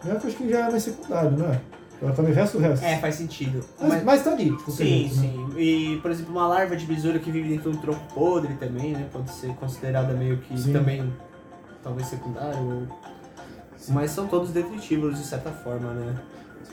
[0.06, 1.62] Eu acho que já é mais secundário, não é?
[2.02, 2.84] Ela come o resto do resto.
[2.86, 3.64] É, faz sentido.
[3.80, 5.22] Mas, Mas- mas tá ali, tipo, Sim, jeito, né?
[5.22, 5.50] sim.
[5.58, 8.92] E, por exemplo, uma larva de besouro que vive dentro de um tronco podre também,
[8.92, 9.08] né?
[9.12, 10.74] Pode ser considerada meio que Sim.
[10.74, 11.14] também,
[11.82, 12.60] talvez secundário.
[12.62, 12.88] ou-.
[13.90, 16.16] Mas são todos detritívoros de certa forma, né?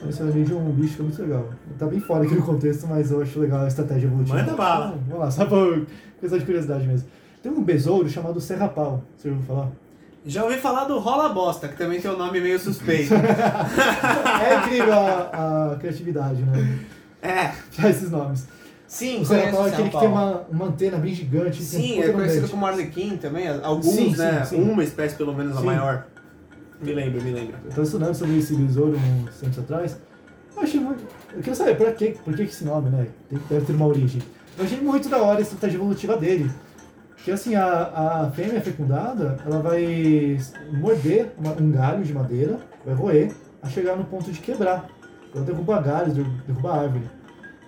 [0.01, 1.49] Ali de um bicho é muito legal.
[1.77, 4.37] Tá bem fora aqui no contexto, mas eu acho legal a estratégia evolutiva.
[4.37, 4.85] Manda bala.
[4.87, 5.85] Então, Vamos lá, só por
[6.19, 7.07] questão de curiosidade mesmo.
[7.41, 9.67] Tem um besouro chamado serrapau, você ouviu falar?
[10.25, 13.13] Já ouvi falar do rola bosta, que também tem um nome meio suspeito.
[14.43, 16.79] É incrível a, a criatividade, né?
[17.21, 18.47] é, Pra esses nomes.
[18.87, 21.61] sim, O serrapau é aquele que tem uma, uma antena bem gigante.
[21.63, 23.47] Sim, é conhecido como arlequim também.
[23.47, 24.43] Alguns, Sim, né?
[24.45, 24.61] sim, sim.
[24.69, 26.07] Uma espécie, pelo menos, a maior.
[26.83, 27.55] Me lembro, me lembro.
[27.63, 29.97] Eu tava estudando sobre esse besouro uns tempos atrás.
[30.55, 31.03] Eu achei muito.
[31.31, 33.07] Eu queria saber por que, por que esse nome, né?
[33.49, 34.21] Deve ter uma origem.
[34.57, 36.51] Eu achei muito da hora a estratégia evolutiva dele.
[37.23, 40.37] Que assim, a, a fêmea fecundada, ela vai
[40.73, 44.89] morder uma- um galho de madeira, vai roer, a chegar no ponto de quebrar.
[45.33, 47.09] Ela derruba galhos, der- derruba árvore.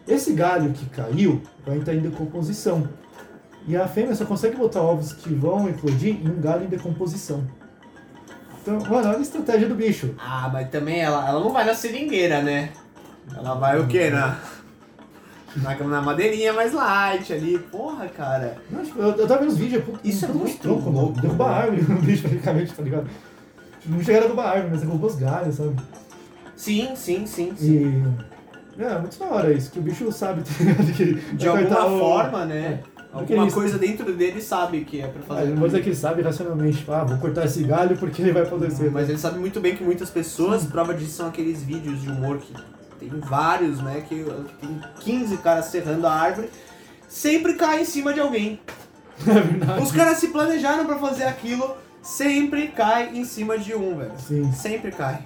[0.07, 2.87] Esse galho que caiu vai entrar em decomposição.
[3.67, 7.43] E a fêmea só consegue botar ovos que vão eclodir em um galho em decomposição.
[8.65, 10.15] Então, mano, olha a estratégia do bicho.
[10.17, 12.71] Ah, mas também ela, ela não vai na seringueira, né?
[13.35, 14.09] Ela vai o quê?
[14.09, 14.39] Na,
[15.57, 17.59] na, na madeirinha mais light ali.
[17.59, 18.57] Porra, cara.
[18.71, 20.97] Não, tipo, eu, eu tava vendo os vídeos, pô, Isso é muito troncos, mano.
[20.99, 21.57] louco, Derrubar né?
[21.61, 23.07] árvore no bicho, praticamente, tá ligado?
[23.81, 25.75] Tipo, Não chegaram a derrubar árvore, mas derrubou os galhos, sabe?
[26.55, 28.03] Sim, sim, sim, sim.
[28.77, 28.81] E.
[28.81, 31.99] É, muito da hora isso, que o bicho sabe tá ligado, que De alguma o-
[31.99, 32.79] forma, né?
[33.19, 35.55] Alguma eles- coisa dentro dele sabe que é pra fazer.
[35.55, 38.43] vou dizer que ele sabe racionalmente, tipo, ah, vou cortar esse galho porque ele vai
[38.43, 38.91] apodrecer.
[38.91, 42.37] Mas ele sabe muito bem que muitas pessoas, prova disso são aqueles vídeos de humor
[42.39, 42.53] que
[42.99, 44.03] tem vários, né?
[44.07, 44.25] Que,
[44.59, 46.49] tem 15 caras serrando a árvore,
[47.07, 48.59] sempre cai em cima de alguém.
[49.25, 49.81] É verdade.
[49.81, 54.11] Os caras se planejaram pra fazer aquilo, sempre cai em cima de um, velho.
[54.19, 55.19] Sim, Sempre cai.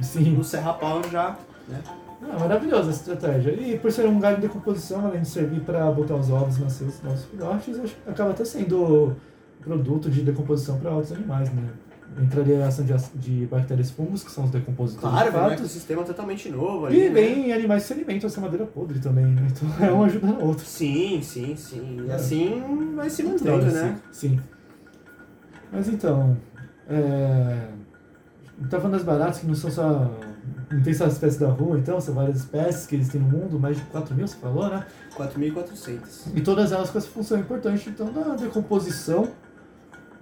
[0.00, 0.30] sim.
[0.30, 1.36] No Serra Pau já,
[1.68, 1.80] né?
[2.22, 3.50] Ah, maravilhosa essa estratégia.
[3.52, 6.72] E por ser um galho de decomposição, além de servir para botar os ovos nas
[6.72, 9.14] seus nossos filhotes, acaba até sendo
[9.60, 11.62] produto de decomposição para outros animais, né?
[12.22, 15.48] Entraria a ação de, de bactérias fungos, que são os decompositores Claro, de velho, um
[15.50, 15.58] fato.
[15.60, 16.98] ecossistema totalmente novo ali.
[17.04, 17.14] E né?
[17.14, 19.48] vem animais se alimentam dessa madeira podre também, né?
[19.50, 20.64] Então é um ajudando o outro.
[20.64, 22.04] Sim, sim, sim.
[22.06, 22.14] E É.
[22.14, 23.98] assim vai se Muito mantendo, né?
[24.10, 24.30] Sim.
[24.30, 24.40] sim.
[25.70, 26.36] Mas então,
[26.88, 27.66] é...
[28.70, 30.10] tá falando das baratas que não são só...
[30.70, 33.28] Não tem só as espécies da rua, então, são várias espécies que eles têm no
[33.28, 34.84] mundo, mais de 4 mil, você falou, né?
[35.16, 36.32] 4.400.
[36.34, 39.28] E todas elas com essa função importante, então, da decomposição.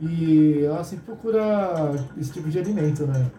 [0.01, 3.31] E ela sempre procura esse tipo de alimento, né?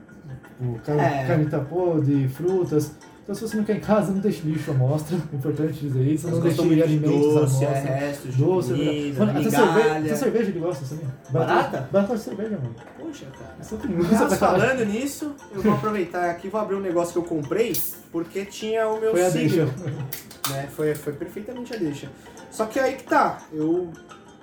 [0.58, 1.28] Tipo, carne, É.
[1.28, 2.92] carne tá podre, frutas.
[3.26, 5.18] Então, se você não quer em casa, não deixe lixo à mostra.
[5.18, 6.30] É importante dizer isso.
[6.30, 7.96] Não deixe de alimentos à doce, é, mostra.
[7.96, 9.26] restos de Doce, é comida.
[9.26, 11.08] Mano, até cerveja, até cerveja ele gosta, sabia?
[11.32, 11.90] Barata?
[11.92, 12.76] Barata de cerveja, mano.
[13.00, 13.56] Poxa, cara.
[13.58, 14.38] Tem sacanagem.
[14.38, 17.74] falando nisso, eu vou aproveitar aqui e vou abrir um negócio que eu comprei,
[18.12, 19.66] porque tinha o meu Foi a signo.
[19.66, 20.54] deixa.
[20.54, 20.70] Né?
[20.76, 22.12] Foi, foi perfeitamente a deixa.
[22.52, 23.92] Só que aí que tá, eu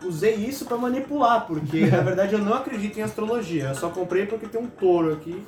[0.05, 3.69] usei isso pra manipular, porque na verdade eu não acredito em astrologia.
[3.69, 5.41] Eu só comprei porque tem um touro aqui.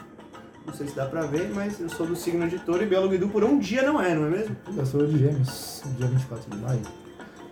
[0.67, 3.15] Não sei se dá pra ver, mas eu sou do signo de touro e biólogo
[3.15, 4.57] Edu por um dia não é, não é mesmo?
[4.77, 6.83] Eu sou de gêmeos, dia 24 de maio.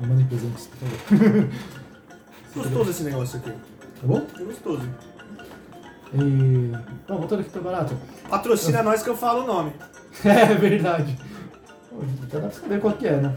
[0.00, 1.48] Me mandem presentes, por favor.
[2.54, 3.50] Gostoso esse negócio aqui.
[3.50, 4.26] Tá bom?
[4.38, 4.88] É gostoso.
[6.14, 6.72] E...
[7.08, 7.96] Bom, voltando aqui pra barata.
[8.28, 9.72] Patrocina nós que eu falo o nome.
[10.24, 11.18] É verdade.
[12.30, 13.34] Já dá pra saber qual que é, né?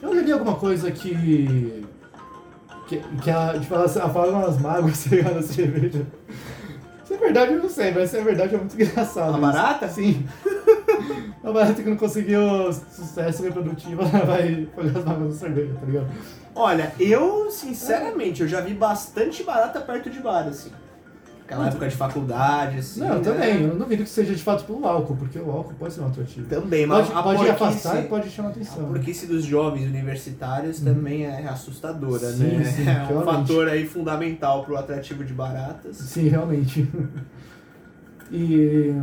[0.00, 1.84] Eu li alguma coisa que.
[2.86, 5.34] que, que a, tipo, elas afagam as mágoas, tá ligado?
[5.34, 6.06] Na cerveja.
[7.12, 9.28] Se é verdade, eu não sei, mas se é verdade é muito engraçado.
[9.28, 9.40] A isso.
[9.40, 9.88] barata?
[9.88, 10.26] Sim.
[11.44, 15.86] A barata que não conseguiu sucesso reprodutivo, ela vai afagar as mágoas da cerveja, tá
[15.86, 16.06] ligado?
[16.54, 20.70] Olha, eu, sinceramente, eu já vi bastante barata perto de bar, assim.
[21.52, 23.00] Aquela época de faculdade, assim.
[23.00, 23.20] não, eu né?
[23.20, 23.62] também.
[23.62, 26.06] Eu não duvido que seja de fato pelo álcool, porque o álcool pode ser um
[26.06, 26.46] atrativo.
[26.48, 28.84] Também, mas Pode, a pode afastar e pode chamar atenção.
[28.84, 32.64] A porquice dos jovens universitários também é assustadora, Sim, né?
[32.64, 33.48] sim, é um realmente.
[33.48, 35.96] fator aí fundamental pro atrativo de baratas.
[35.96, 36.88] Sim, realmente.
[38.30, 38.94] E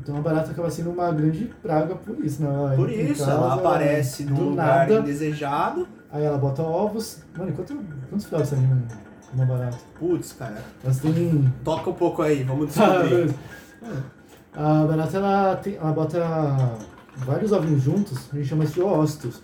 [0.00, 2.48] então a barata acaba sendo uma grande praga por isso, né?
[2.48, 5.88] Ela Por isso, casa, ela aparece do num lugar nada, indesejado.
[6.10, 7.18] aí ela bota ovos.
[7.36, 7.74] Mano, quanto,
[8.08, 8.82] quantos filhotes tem uma-
[9.34, 9.78] uma barata?
[9.98, 11.52] Putz, cara, Elas têm.
[11.64, 13.34] toca um pouco aí, vamos Ah, descobrir.
[14.54, 16.78] a barata ela, tem, ela bota
[17.16, 19.42] vários ovinhos juntos, a gente chama isso de oócitos,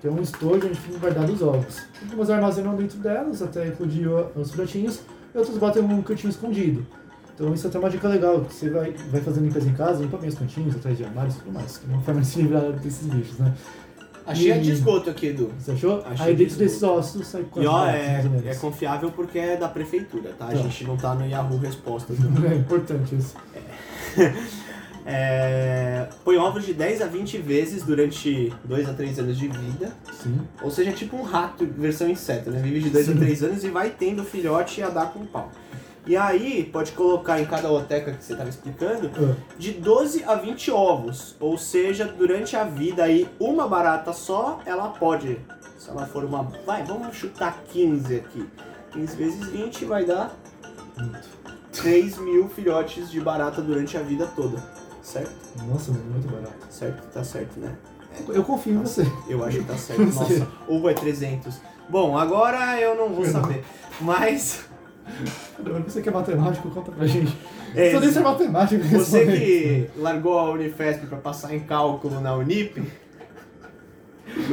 [0.00, 1.82] que é um estojo onde ficam guardados os ovos.
[2.02, 5.00] Algumas armazenam dentro delas, até eclodir os filhotinhos,
[5.34, 6.86] e outros botam em um cantinho escondido.
[7.34, 10.02] Então isso é até uma dica legal, que você vai, vai fazendo limpeza em casa,
[10.02, 12.26] limpa bem os cantinhos, atrás de armários e tudo mais, que é uma forma de
[12.26, 13.52] se livrar desses bichos, né?
[14.26, 15.52] Achei a E- de esgoto aqui, Edu.
[15.58, 16.02] Você achou?
[16.04, 16.58] Achei Aí dentro isso.
[16.58, 17.94] desses ossos sai E quase ó, mais
[18.44, 20.46] é, é confiável porque é da prefeitura, tá?
[20.46, 20.56] A Tá.
[20.56, 22.44] gente não tá no Yahoo Respostas, não.
[22.50, 23.34] É importante isso.
[25.04, 29.92] É, põe ovos de 10 a 20 vezes durante 2 a 3 anos de vida.
[30.12, 30.40] Sim.
[30.62, 32.60] Ou seja, é tipo um rato versão inseto, né?
[32.60, 33.18] Vive de 2 a Sim.
[33.18, 35.50] 3 anos e vai tendo filhote a dar com pau.
[36.06, 40.36] E aí, pode colocar em cada oteca que você estava explicando, Ah, de 12 a
[40.36, 41.34] 20 ovos.
[41.40, 45.36] Ou seja, durante a vida aí, uma barata só, ela pode,
[45.76, 46.44] se ela for uma...
[46.64, 48.48] Vai, vamos chutar 15 aqui.
[48.92, 50.32] 15 vezes 20 vai dar
[50.96, 51.28] muito.
[51.72, 54.62] 3 mil filhotes de barata durante a vida toda.
[55.02, 55.30] Certo?
[55.66, 56.66] Nossa, mano, muito barato.
[56.70, 57.76] Certo, tá certo, né?
[58.28, 59.02] Eu confio em você.
[59.28, 60.02] Eu acho que tá certo.
[60.02, 61.60] Nossa, ou é 300.
[61.88, 63.64] Bom, agora eu não vou saber.
[64.00, 64.64] Mas.
[65.86, 67.36] Você que é matemático, conta pra gente.
[67.74, 68.82] É, nem ser matemático.
[68.84, 69.90] você responder.
[69.94, 72.82] que largou a Unifesp pra passar em cálculo na Unip.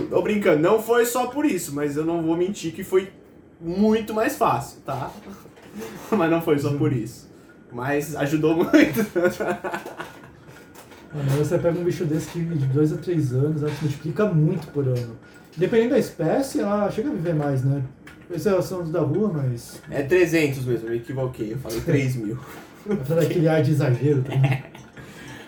[0.09, 3.11] Tô brincando, não foi só por isso, mas eu não vou mentir que foi
[3.59, 5.11] muito mais fácil, tá?
[6.11, 7.27] Mas não foi só por isso.
[7.71, 8.71] Mas ajudou muito.
[11.13, 14.25] Mano, você pega um bicho desse que de 2 a 3 anos, ela se multiplica
[14.25, 15.17] muito por ano.
[15.55, 17.83] Dependendo da espécie, ela chega a viver mais, né?
[18.33, 19.81] Esses são os da rua, mas.
[19.89, 22.39] É 300 mesmo, eu me equivoquei, eu falei 3 mil.
[22.89, 24.63] Apesar daquele ar de exagero também.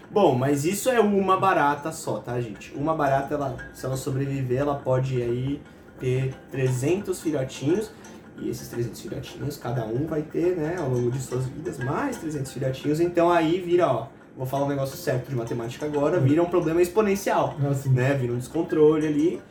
[0.10, 2.74] Bom, mas isso é uma barata só, tá, gente?
[2.74, 5.62] Uma barata, ela, se ela sobreviver, ela pode aí
[6.00, 7.92] ter 300 filhotinhos.
[8.38, 12.18] E esses 300 filhotinhos, cada um vai ter, né, ao longo de suas vidas, mais
[12.18, 13.00] 300 filhotinhos.
[13.00, 16.82] Então aí vira, ó, vou falar um negócio certo de matemática agora, vira um problema
[16.82, 18.14] exponencial, Assim, né?
[18.14, 19.42] Vira um descontrole ali.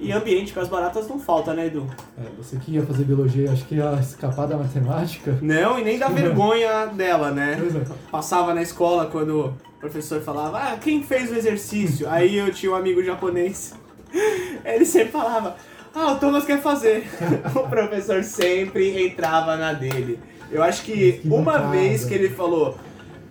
[0.00, 1.86] E ambiente para as baratas não falta, né, Edu?
[2.18, 5.38] É, você que ia fazer biologia, acho que ia escapar da matemática.
[5.40, 7.58] Não, e nem da vergonha dela, né?
[7.58, 8.10] É.
[8.10, 12.08] Passava na escola quando o professor falava, ah, quem fez o exercício?
[12.08, 13.74] Aí eu tinha um amigo japonês.
[14.64, 15.56] Ele sempre falava,
[15.94, 17.06] ah, o Thomas quer fazer.
[17.54, 20.18] o professor sempre entrava na dele.
[20.50, 21.68] Eu acho que Que uma bancada.
[21.68, 22.76] vez que ele falou,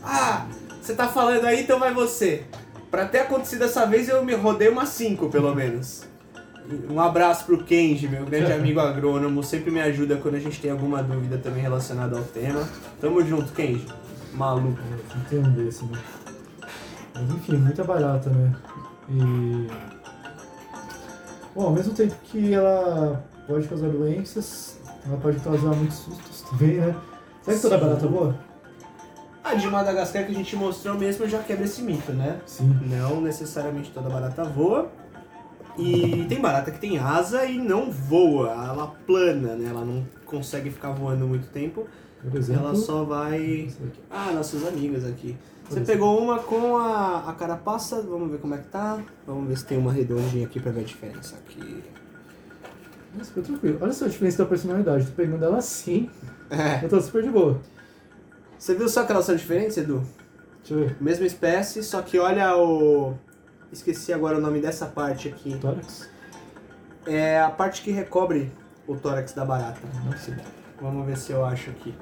[0.02, 0.46] ah,
[0.82, 2.44] você tá falando aí, então vai você.
[2.90, 6.06] Pra ter acontecido dessa vez, eu me rodei umas cinco, pelo menos.
[6.90, 10.72] Um abraço pro Kenji, meu grande amigo agrônomo, sempre me ajuda quando a gente tem
[10.72, 12.68] alguma dúvida também relacionada ao tema.
[13.02, 13.86] Tamo junto, Kenji.
[14.34, 14.80] Maluco.
[15.16, 16.00] Não tem um desse, né?
[17.14, 18.56] Mas enfim, muita barata, né?
[19.10, 19.68] E.
[21.54, 26.78] Bom, ao mesmo tempo que ela pode causar doenças, ela pode causar muitos sustos também,
[26.78, 26.96] né?
[27.44, 28.36] Será que toda barata é boa?
[29.44, 32.40] A de Madagascar que a gente mostrou mesmo já quebra esse mito, né?
[32.46, 32.80] Sim.
[32.84, 34.90] Não necessariamente toda barata voa.
[35.78, 39.70] E tem barata que tem asa e não voa, ela plana, né?
[39.70, 41.88] Ela não consegue ficar voando muito tempo.
[42.22, 42.66] Por exemplo.
[42.68, 43.70] Ela só vai.
[44.10, 45.36] Ah, nossas amigas aqui.
[45.70, 49.02] Você pegou uma com a, a carapaça, vamos ver como é que tá.
[49.26, 51.84] Vamos ver se tem uma redondinha aqui pra ver a diferença aqui.
[53.16, 53.78] Nossa, ficou tranquilo.
[53.82, 55.06] Olha só a diferença da personalidade.
[55.08, 56.10] Tô pegando ela assim,
[56.50, 56.84] É.
[56.86, 57.60] eu tô super de boa.
[58.58, 60.04] Você viu só que elas são diferentes, Edu?
[60.60, 60.98] Deixa eu ver.
[61.02, 63.16] Mesma espécie, só que olha o.
[63.74, 65.58] Esqueci agora o nome dessa parte aqui.
[65.58, 66.08] Tórax.
[67.08, 68.52] É a parte que recobre
[68.88, 69.80] o tórax da barata.
[70.06, 70.38] Nossa.
[70.80, 71.94] Vamos ver se eu acho aqui.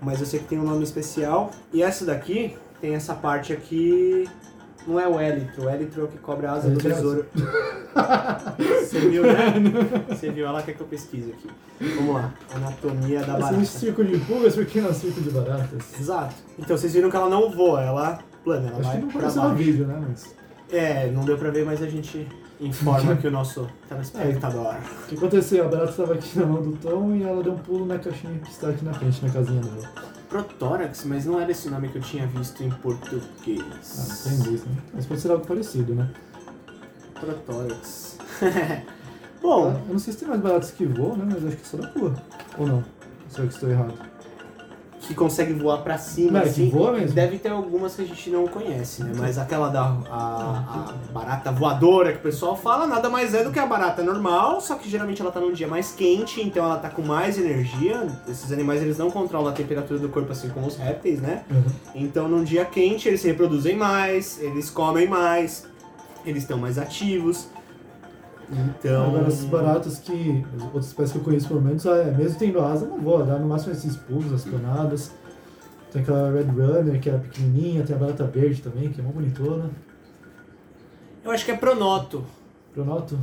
[0.00, 1.50] Mas eu sei que tem um nome especial.
[1.72, 4.28] E essa daqui tem essa parte aqui.
[4.86, 6.94] Não é o élitro, o élitro é o que cobre a asa do Élitro é
[6.94, 7.26] besouro.
[8.80, 9.34] Você viu, né?
[10.08, 11.50] Você viu, ela quer que eu pesquise aqui.
[11.96, 12.32] Vamos lá.
[12.54, 13.64] Anatomia da Esse barata.
[13.64, 16.00] círculo de pulgas, por que não círculo de baratas?
[16.00, 16.34] Exato.
[16.58, 19.28] Então vocês viram que ela não voa, ela plana, ela Acho vai que não pra
[19.28, 19.54] no baixo.
[19.56, 20.02] vídeo, né?
[20.08, 20.34] Mas
[20.70, 22.28] É, não deu pra ver, mas a gente
[22.60, 24.74] informa que o nosso telespectador.
[24.74, 25.64] o que aconteceu?
[25.64, 28.38] A barata estava aqui na mão do Tom e ela deu um pulo na caixinha
[28.40, 29.88] que está aqui na frente, na casinha dela.
[30.28, 33.24] Protórax, mas não era esse nome que eu tinha visto em português.
[33.98, 34.76] Ah, tem dois, né?
[34.92, 36.10] Mas pode ser algo parecido, né?
[37.18, 38.18] Protórax.
[39.40, 41.26] Bom, Eu não sei se tem mais baratas que voam, né?
[41.32, 42.14] Mas acho que só da rua.
[42.58, 42.84] Ou não?
[43.30, 43.94] Será que estou errado?
[45.08, 46.68] Que consegue voar pra cima, Não, que assim.
[46.68, 47.14] voa mesmo?
[47.14, 49.12] Deve ter algumas que a gente não conhece, né?
[49.16, 53.50] Mas aquela da a, a barata voadora que o pessoal fala, nada mais é do
[53.50, 56.76] que a barata normal, só que geralmente ela tá num dia mais quente, então ela
[56.76, 58.06] tá com mais energia.
[58.28, 61.42] Esses animais eles não controlam a temperatura do corpo assim como os répteis, né?
[61.50, 61.64] Uhum.
[61.94, 65.66] Então num dia quente eles se reproduzem mais, eles comem mais,
[66.26, 67.48] eles estão mais ativos.
[68.50, 69.06] Então.
[69.08, 70.44] Agora, essas baratas que.
[70.56, 73.24] As outras espécies que eu conheço, pelo menos, é, mesmo tendo asa, não voa.
[73.24, 75.12] Dá no máximo esses pulos, as planadas.
[75.92, 77.82] Tem aquela Red Runner, que é pequenininha.
[77.84, 79.70] Tem a barata verde também, que é uma bonitona.
[81.24, 82.24] Eu acho que é pronoto.
[82.72, 83.18] Pronoto,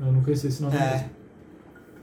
[0.00, 0.90] eu não conhecia esse nome É.
[0.92, 1.10] mesmo.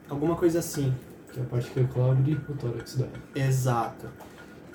[0.10, 0.94] Alguma coisa assim.
[1.32, 3.12] Que é a parte que cobre o tórax dela.
[3.36, 4.08] Exato.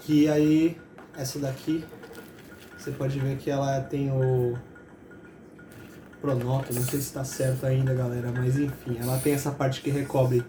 [0.01, 0.79] Que aí,
[1.17, 1.85] essa daqui,
[2.79, 4.55] você pode ver que ela tem o
[6.23, 9.91] pronoto, não sei se está certo ainda, galera, mas enfim, ela tem essa parte que
[9.91, 10.45] recobre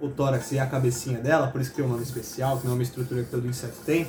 [0.00, 2.72] o tórax e a cabecinha dela, por isso que tem um nome especial, que não
[2.72, 4.06] é uma estrutura que todo inseto tem.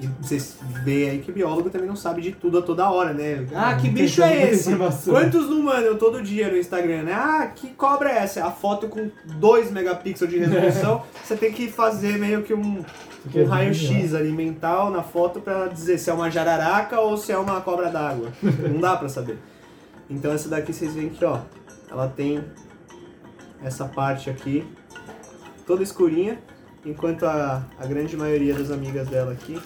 [0.00, 3.46] E vocês veem aí que biólogo também não sabe de tudo a toda hora, né?
[3.54, 4.74] Ah, que bicho é esse?
[5.08, 7.12] Quantos não mandam todo dia no Instagram, né?
[7.12, 8.44] Ah, que cobra é essa?
[8.44, 12.82] A foto com 2 megapixels de resolução, você tem que fazer meio que um,
[13.32, 17.38] um raio-x ali mental na foto pra dizer se é uma jararaca ou se é
[17.38, 18.32] uma cobra d'água.
[18.42, 19.38] Não dá pra saber.
[20.12, 21.40] Então essa daqui vocês veem que, ó,
[21.90, 22.44] ela tem
[23.62, 24.64] essa parte aqui
[25.66, 26.38] toda escurinha,
[26.84, 29.58] enquanto a, a grande maioria das amigas dela aqui,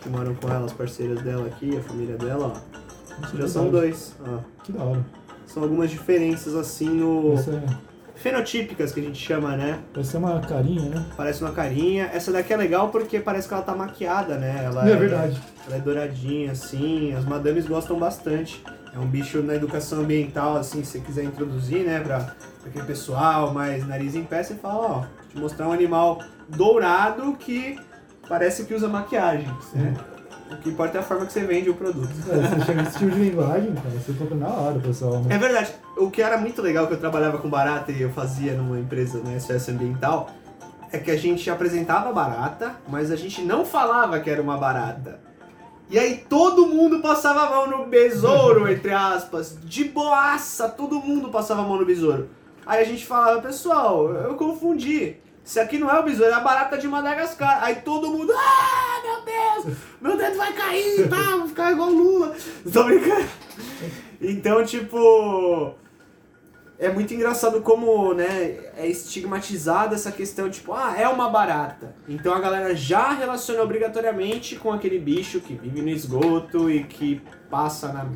[0.00, 3.70] que moram com ela, as parceiras dela aqui, a família dela, ó, Nossa, já são
[3.70, 4.16] dois.
[4.20, 4.38] Ó.
[4.64, 5.04] Que da hora.
[5.46, 7.34] São algumas diferenças assim no.
[7.34, 9.80] É, fenotípicas que a gente chama, né?
[9.92, 11.06] parece uma carinha, né?
[11.16, 12.10] Parece uma carinha.
[12.12, 14.62] Essa daqui é legal porque parece que ela tá maquiada, né?
[14.64, 15.40] Ela é verdade.
[15.66, 17.14] Ela é douradinha, assim.
[17.14, 18.62] As madames gostam bastante.
[18.94, 22.00] É um bicho na educação ambiental, assim, se você quiser introduzir, né?
[22.00, 22.34] Pra, pra
[22.66, 27.78] aquele pessoal mais nariz em pé, você fala, ó, te mostrar um animal dourado que
[28.28, 29.48] parece que usa maquiagem.
[29.74, 29.94] né?
[30.50, 32.10] O que importa é a forma que você vende o produto.
[32.28, 35.20] É, você chega nesse tipo de linguagem, cara, você compra na hora, pessoal.
[35.20, 35.36] Né?
[35.36, 35.72] É verdade.
[35.96, 39.20] O que era muito legal que eu trabalhava com barata e eu fazia numa empresa,
[39.20, 40.28] né, SOS Ambiental,
[40.90, 45.20] é que a gente apresentava barata, mas a gente não falava que era uma barata.
[45.90, 51.30] E aí todo mundo passava a mão no besouro, entre aspas, de boaça, todo mundo
[51.30, 52.30] passava a mão no besouro.
[52.64, 55.16] Aí a gente falava, pessoal, eu confundi.
[55.44, 57.64] Isso aqui não é o besouro, é a barata de Madagascar.
[57.64, 61.36] Aí todo mundo, ah, meu Deus, meu dedo vai cair, tá?
[61.36, 62.36] Vou ficar igual Lula.
[62.72, 63.28] Tô brincando.
[64.20, 65.74] Então, tipo.
[66.80, 71.94] É muito engraçado como, né, é estigmatizada essa questão, tipo, ah, é uma barata.
[72.08, 77.20] Então a galera já relaciona obrigatoriamente com aquele bicho que vive no esgoto e que
[77.50, 78.06] passa na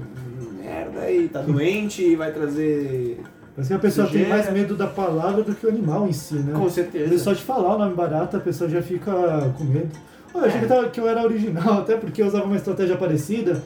[0.63, 3.21] merda e tá doente e vai trazer.
[3.55, 4.35] Parece que a pessoa tem Sujeira.
[4.43, 6.59] mais medo da palavra do que o animal em si, né?
[6.59, 7.17] Com certeza.
[7.19, 9.13] só de falar o nome barata, a pessoa já fica
[9.57, 9.91] com medo.
[10.33, 12.97] Pô, eu achei que, tava- que eu era original, até porque eu usava uma estratégia
[12.97, 13.63] parecida.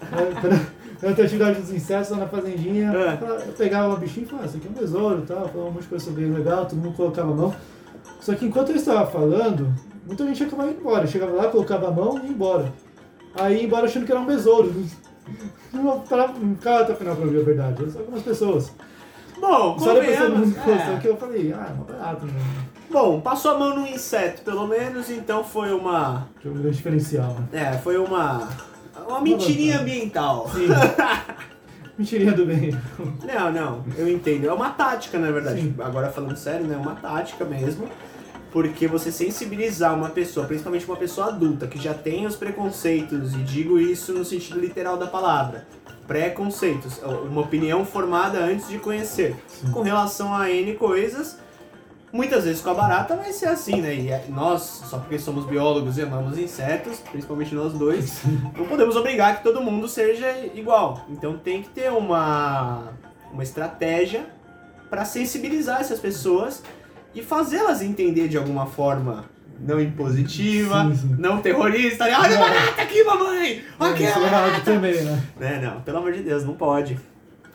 [0.00, 0.34] né?
[0.40, 3.18] Quando eu tinha atividade dos insetos lá na fazendinha, É.
[3.48, 5.72] eu pegava o bichinho e falava, isso aqui é um besouro e tal, falava um
[5.72, 7.54] monte de coisa sobre ele legal, todo mundo colocava a mão.
[8.20, 9.72] Só que enquanto eu estava falando,
[10.06, 11.04] muita gente acabava indo embora.
[11.04, 12.72] Eu chegava lá, colocava a mão e ia embora.
[13.34, 14.72] Aí ia embora achando que era um besouro.
[15.72, 17.90] Não parava- não ficava até o final pra ouvir a verdade.
[17.92, 18.72] Só algumas pessoas.
[19.38, 20.98] Bom, Só depois todo mundo é.
[21.00, 22.32] que eu falei, ah, é uma barata, né?
[22.90, 26.26] Bom, passou a mão no inseto, pelo menos, então foi uma.
[26.44, 27.72] É um grande diferencial, né?
[27.74, 28.48] É, foi uma.
[29.06, 30.50] Uma mentirinha ambiental.
[30.52, 30.68] Sim.
[31.98, 32.70] Mentirinha do bem.
[33.26, 34.46] Não, não, eu entendo.
[34.46, 35.62] É uma tática, na verdade.
[35.62, 35.74] Sim.
[35.80, 36.74] Agora falando sério, né?
[36.74, 37.88] É uma tática mesmo.
[38.52, 43.38] Porque você sensibilizar uma pessoa, principalmente uma pessoa adulta, que já tem os preconceitos, e
[43.38, 45.66] digo isso no sentido literal da palavra,
[46.06, 46.98] preconceitos,
[47.30, 49.70] uma opinião formada antes de conhecer, Sim.
[49.70, 51.38] com relação a N coisas,
[52.12, 53.94] muitas vezes com a barata vai ser assim, né?
[53.94, 58.22] E é- nós, só porque somos biólogos e amamos insetos, principalmente nós dois,
[58.56, 61.04] não podemos obrigar que todo mundo seja igual.
[61.08, 62.92] Então tem que ter uma,
[63.32, 64.26] uma estratégia
[64.90, 66.62] para sensibilizar essas pessoas
[67.14, 69.24] e fazê-las entender de alguma forma
[69.60, 71.16] não impositiva, Sim, sim.
[71.18, 72.04] não terrorista.
[72.04, 72.16] né?
[72.16, 73.64] Olha a barata aqui, mamãe!
[73.80, 74.46] Aqui a Isso é barata!
[74.48, 75.22] errado também, né?
[75.36, 76.96] Né, não, pelo amor de Deus, não pode.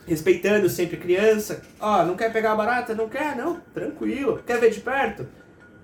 [0.06, 1.62] Respeitando sempre criança.
[1.80, 2.94] Ó, não quer pegar a barata?
[2.94, 3.36] Não quer?
[3.36, 4.40] Não, tranquilo.
[4.46, 5.26] Quer ver de perto?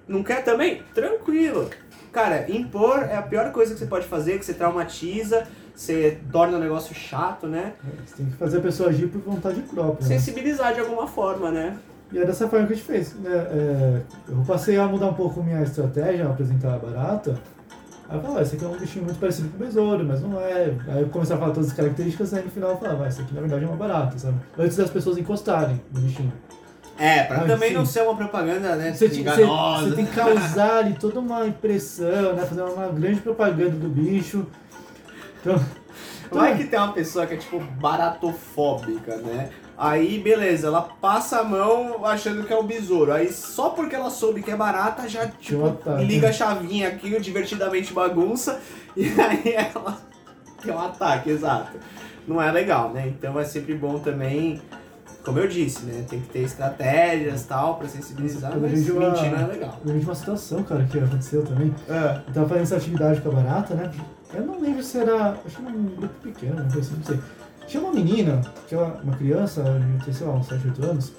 [0.06, 0.82] Não quer também?
[0.94, 1.70] Tranquilo.
[2.12, 6.58] Cara, impor é a pior coisa que você pode fazer, que você traumatiza, você torna
[6.58, 7.74] o negócio chato, né?
[8.04, 10.06] Você tem que fazer a pessoa agir por vontade própria.
[10.08, 10.18] Né?
[10.18, 11.78] Sensibilizar de alguma forma, né?
[12.12, 13.14] E é dessa forma que a gente fez.
[13.14, 13.30] Né?
[13.30, 17.38] É, eu passei a mudar um pouco minha estratégia ao apresentar a barata.
[18.10, 20.20] Aí eu falava, ah, esse aqui é um bichinho muito parecido com o besouro, mas
[20.20, 20.74] não é.
[20.88, 23.20] Aí eu comecei a falar todas as características, aí no final eu falava, ah, esse
[23.22, 24.36] aqui na verdade é uma barata, sabe?
[24.58, 26.32] Antes das pessoas encostarem no bichinho.
[26.98, 27.74] É, pra Ah, também sim.
[27.76, 28.92] não ser uma propaganda, né?
[28.92, 29.88] Você, te- você, enganosa.
[29.88, 32.44] você tem que causar ali toda uma impressão, né?
[32.44, 34.44] Fazer uma grande propaganda do bicho.
[35.40, 35.58] Então,
[36.32, 39.48] Vai que tem uma pessoa que é tipo baratofóbica, né?
[39.82, 43.12] Aí, beleza, ela passa a mão achando que é um besouro.
[43.12, 47.94] Aí, só porque ela soube que é barata, já, tipo, liga a chavinha aqui, divertidamente
[47.94, 48.60] bagunça,
[48.94, 49.96] e aí ela
[50.62, 51.78] tem um ataque, exato.
[52.28, 53.08] Não é legal, né?
[53.08, 54.60] Então é sempre bom também,
[55.24, 56.04] como eu disse, né?
[56.06, 59.78] Tem que ter estratégias tal pra sensibilizar, Eu mas vejo uma- mentir não é legal.
[59.86, 61.74] eu de uma situação, cara, que aconteceu também.
[61.88, 62.20] É.
[62.28, 63.90] Eu tava fazendo essa atividade com a barata, né?
[64.34, 65.30] Eu não lembro se era.
[65.44, 67.18] Acho que era um grupo pequeno, assim, não sei.
[67.70, 69.62] Tinha uma menina, que é uma, criança,
[70.04, 71.12] ter, sei lá, uns 7, 8 anos.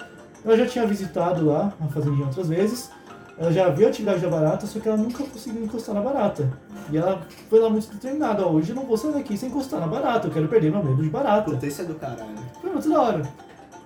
[0.44, 2.90] Ela já tinha visitado lá a fazendinha outras vezes.
[3.38, 6.52] Ela já viu a atividade da barata, só que ela nunca conseguiu encostar na barata.
[6.90, 9.80] E ela foi lá muito determinada, ó, hoje eu não vou sair daqui sem encostar
[9.80, 11.66] na barata, eu quero perder meu medo de barata.
[11.66, 12.34] Isso é do caralho.
[12.60, 13.22] Foi muito da hora.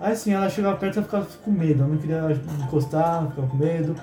[0.01, 3.55] Aí sim, ela chegava perto e ficava com medo, ela não queria encostar, ficava com
[3.55, 3.95] medo.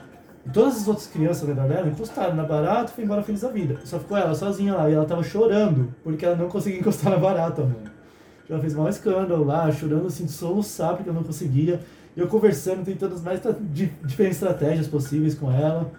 [0.46, 3.50] E todas as outras crianças redor dela encostaram na barata e foi embora feliz da
[3.50, 3.78] vida.
[3.84, 7.18] Só ficou ela sozinha lá e ela tava chorando porque ela não conseguia encostar na
[7.18, 7.93] barata, mano.
[8.48, 11.80] Ela fez maior escândalo lá, chorando assim, de soluçar porque ela não conseguia.
[12.16, 13.40] E eu conversando, tentando as mais
[13.72, 15.90] di- diferentes estratégias possíveis com ela.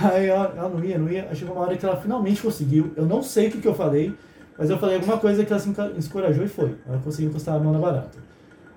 [0.00, 1.26] Aí ela, ela não ia, não ia.
[1.30, 2.92] Aí chegou uma hora que ela finalmente conseguiu.
[2.96, 4.14] Eu não sei o que, que eu falei,
[4.58, 6.74] mas eu falei alguma coisa que ela se escorajou e foi.
[6.88, 8.18] Ela conseguiu encostar a mão na barata.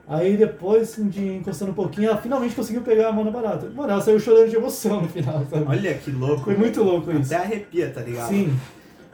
[0.07, 3.69] Aí depois assim, de encostando um pouquinho, ela finalmente conseguiu pegar a mão na barata.
[3.75, 5.65] Mano, ela saiu chorando de emoção no final, sabe?
[5.67, 6.43] Olha que louco.
[6.45, 7.33] Foi muito louco isso.
[7.33, 8.29] Até arrepia, tá ligado?
[8.29, 8.53] Sim.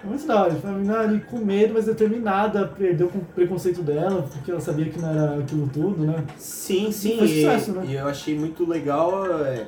[0.05, 0.51] Foi.
[0.59, 4.59] Foi uma menina ali com medo, mas determinada, perdeu com o preconceito dela, porque ela
[4.59, 6.23] sabia que não era aquilo tudo, né?
[6.37, 7.17] Sim, sim.
[7.17, 7.85] Foi e, sucesso, né?
[7.87, 9.67] e eu achei muito legal é,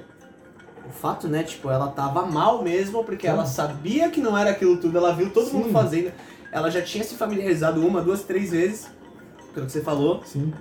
[0.87, 1.43] o fato, né?
[1.43, 5.29] Tipo, ela tava mal mesmo, porque ela sabia que não era aquilo tudo, ela viu
[5.31, 5.57] todo Sim.
[5.57, 6.11] mundo fazendo.
[6.51, 8.87] Ela já tinha se familiarizado uma, duas, três vezes,
[9.53, 10.53] pelo que você falou, Sim.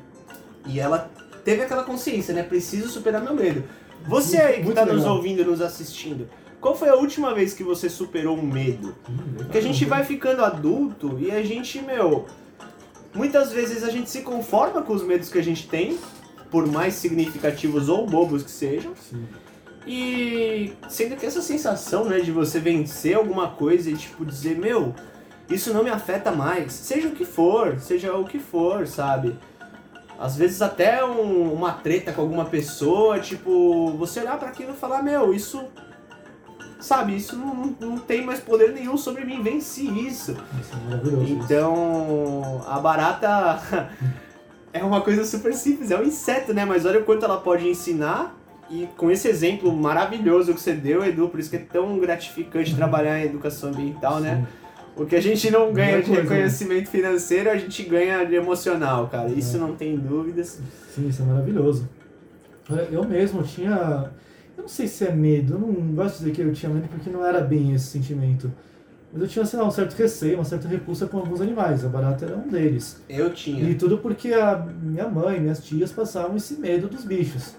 [0.67, 1.11] e ela
[1.45, 2.43] teve aquela consciência, né?
[2.43, 3.63] Preciso superar meu medo.
[4.09, 5.17] Você aí que Muito tá nos legal.
[5.17, 6.29] ouvindo e nos assistindo,
[6.67, 8.93] qual foi a última vez que você superou um medo?
[9.37, 12.27] Porque a gente vai ficando adulto e a gente, meu,
[13.15, 15.97] muitas vezes a gente se conforma com os medos que a gente tem,
[16.51, 19.25] por mais significativos ou bobos que sejam, Sim.
[19.87, 24.93] e sendo que essa sensação, né, de você vencer alguma coisa e tipo dizer, meu,
[25.49, 29.39] isso não me afeta mais, seja o que for, seja o que for, sabe?
[30.19, 34.77] Às vezes até um- uma treta com alguma pessoa, tipo, você olhar pra aquilo e
[34.77, 35.65] falar, meu, isso
[36.81, 40.37] sabe, isso não, não, tem mais poder nenhum sobre mim, venci isso.
[40.61, 41.31] Isso é.
[41.31, 43.91] Então, a barata
[44.73, 46.65] é uma coisa super simples, é um inseto, né?
[46.65, 48.35] Mas olha o quanto ela pode ensinar.
[48.69, 52.75] E com esse exemplo maravilhoso que você deu, Edu, por isso que é tão gratificante
[52.75, 54.45] trabalhar em educação ambiental, né?
[54.97, 56.23] O que a gente não ganha de né?
[56.23, 59.29] reconhecimento financeiro, a gente ganha de emocional, cara.
[59.29, 60.59] Isso não tem dúvidas.
[60.93, 61.89] Sim, isso é maravilhoso.
[62.91, 64.11] Eu mesmo tinha.
[64.67, 67.09] Não sei se é medo, eu não gosto de dizer que eu tinha medo porque
[67.09, 68.53] não era bem esse sentimento.
[69.13, 71.85] Mas eu tinha, sei lá, um certo receio, uma certa repulsa com alguns animais.
[71.85, 73.01] A barata era um deles.
[73.09, 73.75] Eu E tinha.
[73.77, 77.55] tudo porque a minha mãe, minhas tias passavam esse medo dos bichos.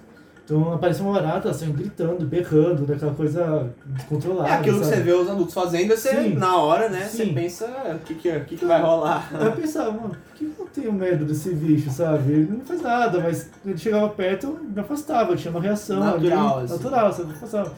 [0.48, 4.48] Então aparecia uma barata, assim, gritando, berrando, daquela coisa descontrolada.
[4.48, 4.96] É aquilo que sabe?
[4.96, 6.36] você vê os adultos fazendo, você, Sim.
[6.36, 7.02] na hora, né?
[7.02, 7.34] Você Sim.
[7.34, 9.30] pensa o que, que, o que, que vai rolar.
[9.38, 12.32] Eu pensava, mano, por que eu tenho medo desse bicho, sabe?
[12.32, 16.00] Ele não faz nada, mas ele chegava perto, eu me afastava, eu tinha uma reação
[16.00, 16.74] Natural, ali, assim.
[16.76, 17.30] natural, sabe?
[17.30, 17.74] Eu afastava.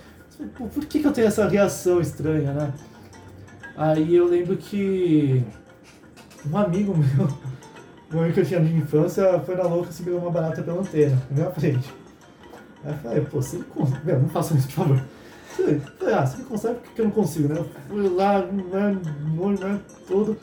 [0.55, 2.71] Pô, Por que, que eu tenho essa reação estranha, né?
[3.75, 5.43] Aí eu lembro que
[6.47, 7.27] um amigo meu,
[8.13, 10.81] um amigo que eu tinha de infância, foi na louca e pegou uma barata pela
[10.81, 11.98] antena, na minha frente.
[12.83, 15.01] Aí eu falei, pô, se ele consegue, meu, não faça isso, por favor.
[15.59, 17.59] Eu Falei, ah, se ele consegue, por que eu não consigo, né?
[17.59, 20.37] Eu fui lá, né, no olho, né, todo,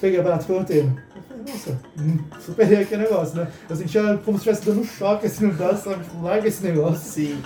[0.00, 1.04] peguei a barata pela antena.
[1.14, 3.48] Eu falei, nossa, hum, superei aquele negócio, né?
[3.68, 6.02] Eu sentia como se estivesse dando um choque assim no braço, sabe?
[6.04, 6.98] Tipo, larga esse negócio.
[7.10, 7.42] Sim.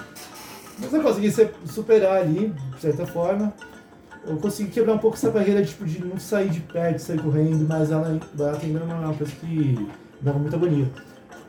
[0.79, 3.53] Mas eu consegui se- superar ali, de certa forma.
[4.27, 7.67] Eu consegui quebrar um pouco essa barreira tipo, de não sair de perto, sair correndo,
[7.69, 9.89] mas ela barata ainda não é uma coisa que me
[10.21, 10.87] dava muita agonia.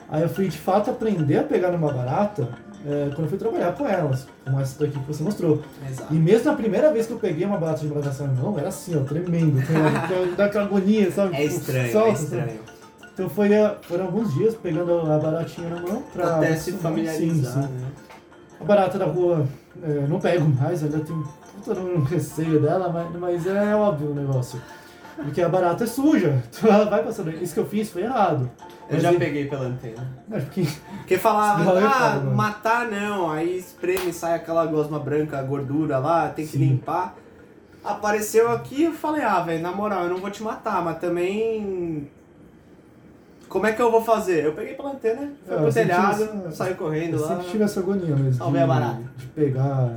[0.09, 2.47] Aí eu fui de fato aprender a pegar numa barata
[2.87, 5.61] é, quando eu fui trabalhar com elas, como essa daqui que você mostrou.
[5.89, 6.13] Exato.
[6.13, 8.69] E mesmo na primeira vez que eu peguei uma barata de marcação na mão, era
[8.69, 9.61] assim, ó, tremendo,
[10.37, 11.35] dá aquela agonia, sabe?
[11.35, 12.23] É estranho, solta, é sabe?
[12.23, 12.59] estranho.
[13.13, 16.37] Então foi, eh, foram alguns dias pegando a baratinha na mão pra.
[16.37, 17.69] Até se Sim, familiarizar, sim.
[17.73, 17.87] né?
[18.61, 19.45] A barata da rua
[19.83, 21.27] é, não pego mais, ainda tenho
[21.63, 24.61] puta um receio dela, mas, mas é óbvio o negócio.
[25.17, 27.31] Porque a barata é suja, ela vai passando.
[27.31, 28.49] Isso que eu fiz foi errado.
[28.89, 30.07] Eu Mas já peguei pela antena.
[30.31, 30.65] Acho que
[30.99, 36.53] Porque falava, ah, matar não, aí espreme, sai aquela gosma branca, gordura lá, tem que
[36.53, 36.59] Sim.
[36.59, 37.15] limpar.
[37.83, 42.09] Apareceu aqui, eu falei, ah, velho, na moral, eu não vou te matar, mas também.
[43.49, 44.43] Como é que eu vou fazer?
[44.45, 47.27] Eu peguei pela antena, fui É, pro telhado, essa- saí correndo eu lá.
[47.29, 48.33] sempre tive essa agonia mesmo.
[48.33, 49.01] Salvei a barata.
[49.17, 49.89] De pegar.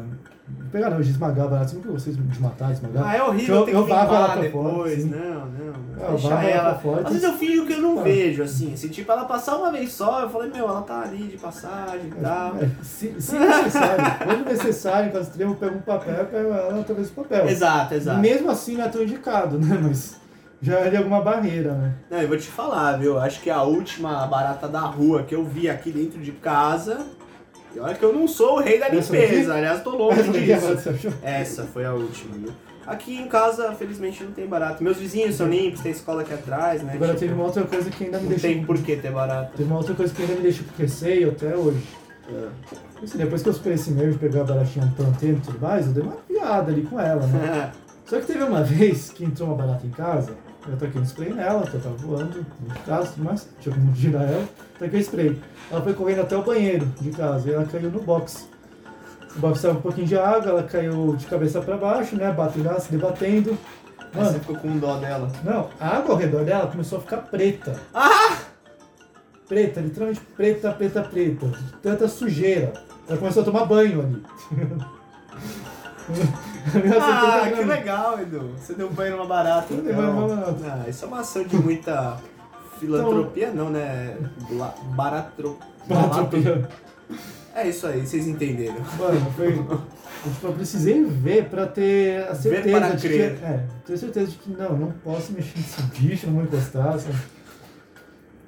[0.71, 1.69] Pegar não, de esmagar barata.
[1.69, 3.03] Sempre que vocês de matar, esmagar.
[3.05, 4.73] Ah, é horrível Eu- ter eu que ela limpar pra depois.
[4.75, 5.09] fora, sim.
[5.11, 5.71] não, não.
[6.01, 6.75] É, eu deixa vavo ela ela.
[6.79, 8.03] fora, Às vezes eu fingo que eu não Ah.
[8.05, 8.77] vejo, assim.
[8.77, 12.07] Se tipo, ela passar uma vez só, eu falei, meu, ela tá ali de passagem
[12.07, 12.57] e tal.
[12.57, 16.81] É, se, se necessário, quando necessário, caso extremo, eu pego um papel, eu pego ela
[16.81, 17.49] através do papel.
[17.49, 18.21] Exato, exato.
[18.21, 19.77] Mesmo assim não é tão indicado, né?
[19.83, 20.17] Mas
[20.63, 21.95] já é de alguma barreira, né?
[22.11, 23.19] Não, eu vou te falar, viu?
[23.19, 26.99] Acho que a última barata da rua que eu vi aqui dentro de casa.
[27.75, 30.23] E olha que eu não sou o rei da limpeza, aliás, tô longe é
[30.57, 31.15] disso.
[31.23, 32.53] Essa foi a última, viu?
[32.87, 34.83] Aqui em casa, felizmente, não tem barata.
[34.83, 36.95] Meus vizinhos são limpos, tem escola aqui atrás, né?
[36.95, 38.51] Agora Tipo, teve uma outra coisa que ainda me Não deixou.
[38.51, 39.53] tem por que ter barata.
[39.57, 41.81] Teve uma outra coisa que ainda me deixou com receio até hoje.
[43.03, 45.87] Assim, depois que eu superei esse meio de pegar a baratinha plantando e tudo mais,
[45.87, 47.73] eu dei uma piada ali com ela, né?
[48.07, 50.33] Só que teve uma vez que entrou uma barata em casa,
[50.71, 53.75] eu taquei um spray nela, que eu tava voando de casa e tudo mais, tinha
[53.75, 54.45] como girar ela,
[54.79, 55.41] taquei spray.
[55.71, 58.49] Ela foi correndo até o banheiro de casa e ela caiu no box.
[59.37, 62.33] O box saiu um pouquinho de água, ela caiu de cabeça pra baixo, né?
[62.33, 63.57] Batendo se debatendo.
[64.01, 65.31] Aí você Mano, ficou com dó dela.
[65.45, 67.77] não, a água ao redor dela começou a ficar preta.
[67.95, 68.39] Ah!
[69.49, 71.47] Preta, literalmente preta, preta, preta.
[71.83, 72.73] Tanta sujeira.
[73.09, 74.23] Ela começou a tomar banho ali.
[77.01, 78.51] Ah, que legal, Edu.
[78.57, 79.73] Você deu banho numa barata.
[79.73, 80.05] Eu dei então.
[80.05, 80.83] banho numa barata.
[80.85, 82.17] Ah, isso é uma ação de muita
[82.79, 84.17] filantropia, não, né?
[84.95, 85.59] Baratro...
[85.87, 86.69] Baratropia.
[87.55, 88.77] É isso aí, vocês entenderam.
[88.97, 89.49] Mano, foi.
[89.49, 93.37] eu, tipo, precisei ver pra ter a certeza de crer.
[93.37, 93.45] que.
[93.45, 97.17] É, ter certeza de que não, não posso mexer nesse bicho, não vou encostar, sabe?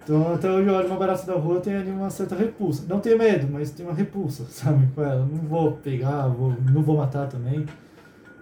[0.05, 2.85] Então até hoje eu olho uma barata da rua tem ali uma certa repulsa.
[2.89, 5.27] Não tenho medo, mas tem uma repulsa, sabe, com ela.
[5.27, 7.67] Não vou pegar, vou, não vou matar também.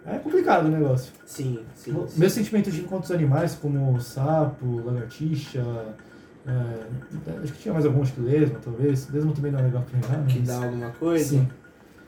[0.06, 1.12] É complicado o negócio.
[1.26, 1.92] Sim, sim.
[1.92, 2.18] O sim.
[2.18, 5.62] Meu sentimento de encontros animais, como sapo, lagartixa,
[6.46, 9.08] é, acho que tinha mais acho que lesma, talvez.
[9.10, 10.26] Lesma também não é legal pegar, né?
[10.28, 11.24] Que dá alguma coisa?
[11.24, 11.48] Sim.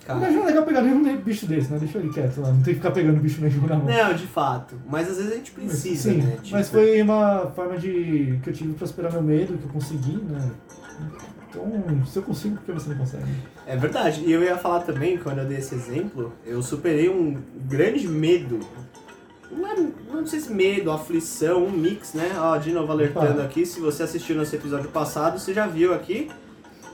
[0.06, 0.18] Cara.
[0.18, 1.78] Mas não é legal pegar nenhum bicho desse, né?
[1.78, 3.86] Deixa ele quieto lá, não tem que ficar pegando bicho nenhum na mão.
[3.86, 4.74] Não, de fato.
[4.88, 6.36] Mas às vezes a gente precisa, Sim, né?
[6.50, 9.70] mas Tipo, foi uma forma de que eu tive pra superar meu medo, que eu
[9.70, 10.50] consegui, né?
[11.52, 13.26] Então, se eu consigo, por que você não consegue?
[13.66, 14.22] É verdade.
[14.24, 17.36] E eu ia falar também, quando eu dei esse exemplo, eu superei um
[17.68, 18.58] grande medo.
[19.50, 19.76] Não, é,
[20.10, 22.32] não sei se medo, aflição, um mix, né?
[22.38, 23.42] Ó, de novo alertando Opa.
[23.42, 26.30] aqui, se você assistiu nosso episódio passado, você já viu aqui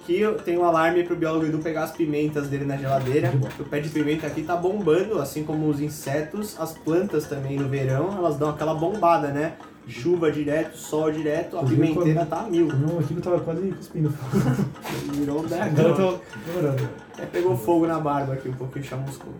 [0.04, 3.30] que tenho um alarme pro biólogo Edu pegar as pimentas dele na geladeira.
[3.60, 7.68] O pé de pimenta aqui tá bombando, assim como os insetos, as plantas também no
[7.68, 9.52] verão, elas dão aquela bombada, né?
[9.88, 12.66] Chuva direto, sol direto, a pimenteira tá a mil.
[12.66, 14.66] Não, aqui não tava quase cuspindo fogo.
[15.14, 16.88] Virou um Agora eu tô demorando.
[17.14, 19.32] Até pegou fogo na barba aqui, um pouquinho chamuscou.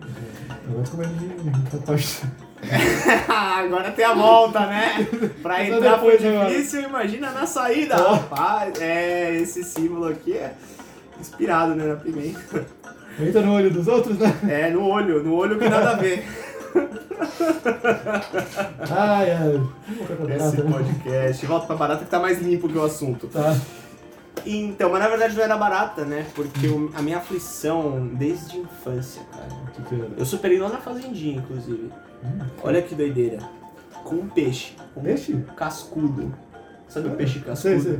[0.49, 2.23] Agora eu tô comendo de muita parte.
[3.29, 5.07] Agora tem a volta, né?
[5.41, 6.49] Pra entrar foi agora.
[6.49, 7.95] difícil, imagina na saída.
[7.95, 8.13] Ó.
[8.15, 10.53] Rapaz, é, esse símbolo aqui é
[11.19, 12.65] inspirado, né, na pimenta.
[13.19, 14.33] Entra no olho dos outros, né?
[14.47, 16.25] É, no olho, no olho que nada a ver.
[18.89, 19.61] Ai, ai.
[20.35, 21.45] Esse podcast.
[21.45, 23.27] Volta pra barata que tá mais limpo que o assunto.
[23.27, 23.55] Tá.
[24.45, 26.25] Então, mas na verdade não era barata, né?
[26.33, 29.49] Porque o- a minha aflição desde a infância, cara.
[30.17, 31.91] Eu superei lá na fazendinha, inclusive.
[32.23, 33.39] Hum, Olha que doideira.
[34.03, 34.75] Com um peixe.
[34.93, 35.33] Com Peixe?
[35.33, 36.33] Um cascudo.
[36.87, 37.81] Sabe o peixe cascudo?
[37.81, 37.99] Sei, sei.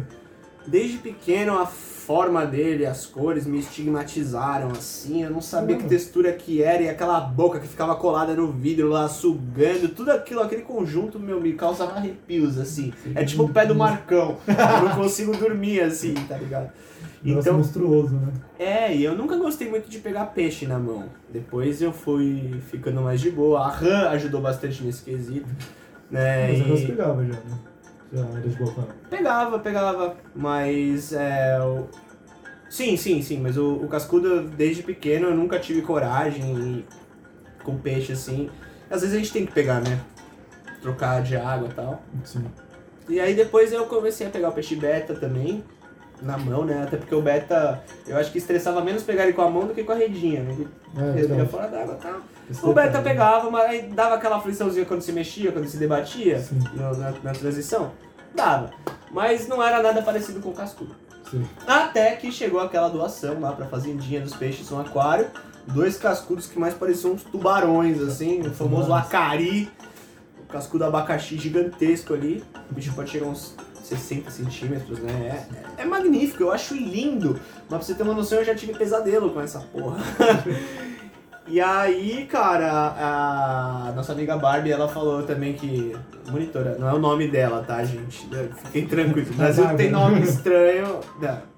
[0.66, 1.66] Desde pequeno a
[2.10, 5.22] forma dele, as cores me estigmatizaram assim.
[5.24, 5.90] Eu não sabia que Caramba.
[5.96, 10.42] textura que era e aquela boca que ficava colada no vidro lá sugando, tudo aquilo,
[10.42, 12.92] aquele conjunto meu me causava arrepios assim.
[13.14, 14.38] É tipo o pé do Marcão.
[14.50, 16.72] Eu não consigo dormir assim, tá ligado?
[17.24, 18.34] Então, monstruoso, né?
[18.58, 21.04] é, e eu nunca gostei muito de pegar peixe na mão.
[21.30, 23.60] Depois eu fui ficando mais de boa.
[23.60, 25.46] A rã ajudou bastante nesse quesito.
[26.10, 26.48] Né?
[26.48, 27.60] Mas eu e- pegava já, né?
[28.12, 28.58] Já era de.
[29.10, 31.60] Pegava, pegava, mas é.
[31.62, 31.88] O...
[32.70, 36.86] Sim, sim, sim, mas o, o cascudo desde pequeno eu nunca tive coragem e-
[37.64, 38.50] com peixe assim.
[38.90, 40.00] Às vezes a gente tem que pegar, né?
[40.82, 42.02] Trocar de água e tal.
[42.24, 42.46] Sim.
[43.08, 45.64] E aí depois eu comecei a pegar o peixe beta também,
[46.22, 46.84] na mão, né?
[46.84, 49.74] Até porque o beta, eu acho que estressava menos pegar ele com a mão do
[49.74, 50.52] que com a redinha, né?
[50.58, 52.22] Ele É, respira fora d'água e tal.
[52.64, 56.44] O beta pegava, mas aí dava aquela afliçãozinha quando se mexia, quando se debatia
[56.76, 57.92] no- na, na transição.
[58.36, 58.72] Dava.
[59.12, 60.96] Mas não era nada parecido com o cascudo.
[61.30, 61.46] Sim.
[61.68, 65.28] Até que chegou aquela doação lá pra fazendinha dos peixes no aquário.
[65.68, 69.70] Dois cascudos que mais pareciam uns tubarões, assim, o famoso acari.
[70.40, 72.44] O cascudo abacaxi gigantesco ali.
[72.72, 75.46] O bicho pode chegar uns 60 centímetros, né?
[75.78, 77.40] É, é magnífico, eu acho lindo.
[77.70, 79.98] Mas pra você ter uma noção, eu já tive pesadelo com essa porra.
[81.50, 82.70] E aí, cara,
[83.90, 85.96] a nossa amiga Barbie, ela falou também que.
[86.30, 88.30] Monitora, não é o nome dela, tá, gente?
[88.66, 89.32] Fiquem tranquilos.
[89.32, 91.00] O Brasil tem nome estranho.
[91.20, 91.50] Não.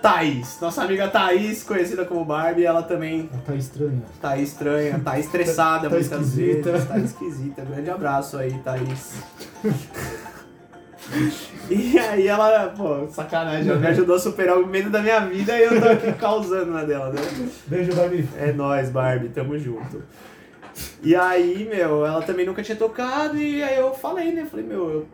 [0.00, 0.56] Thaís.
[0.62, 4.02] Nossa amiga Thaís, conhecida como Barbie, ela também tá estranha.
[4.18, 6.72] tá estranha, tá estressada Tá muitas esquisita.
[6.72, 6.88] vezes.
[6.88, 7.62] Tá esquisita.
[7.62, 9.16] Grande abraço aí, Thaís.
[11.70, 15.56] E aí ela, pô, sacanagem, ela me ajudou a superar o medo da minha vida
[15.56, 17.20] e eu tô aqui causando na dela, né?
[17.68, 18.28] Beijo, Davi.
[18.36, 20.02] É nóis, Barbie, tamo junto.
[21.00, 24.46] E aí, meu, ela também nunca tinha tocado e aí eu falei, né?
[24.50, 25.08] Falei, meu, eu-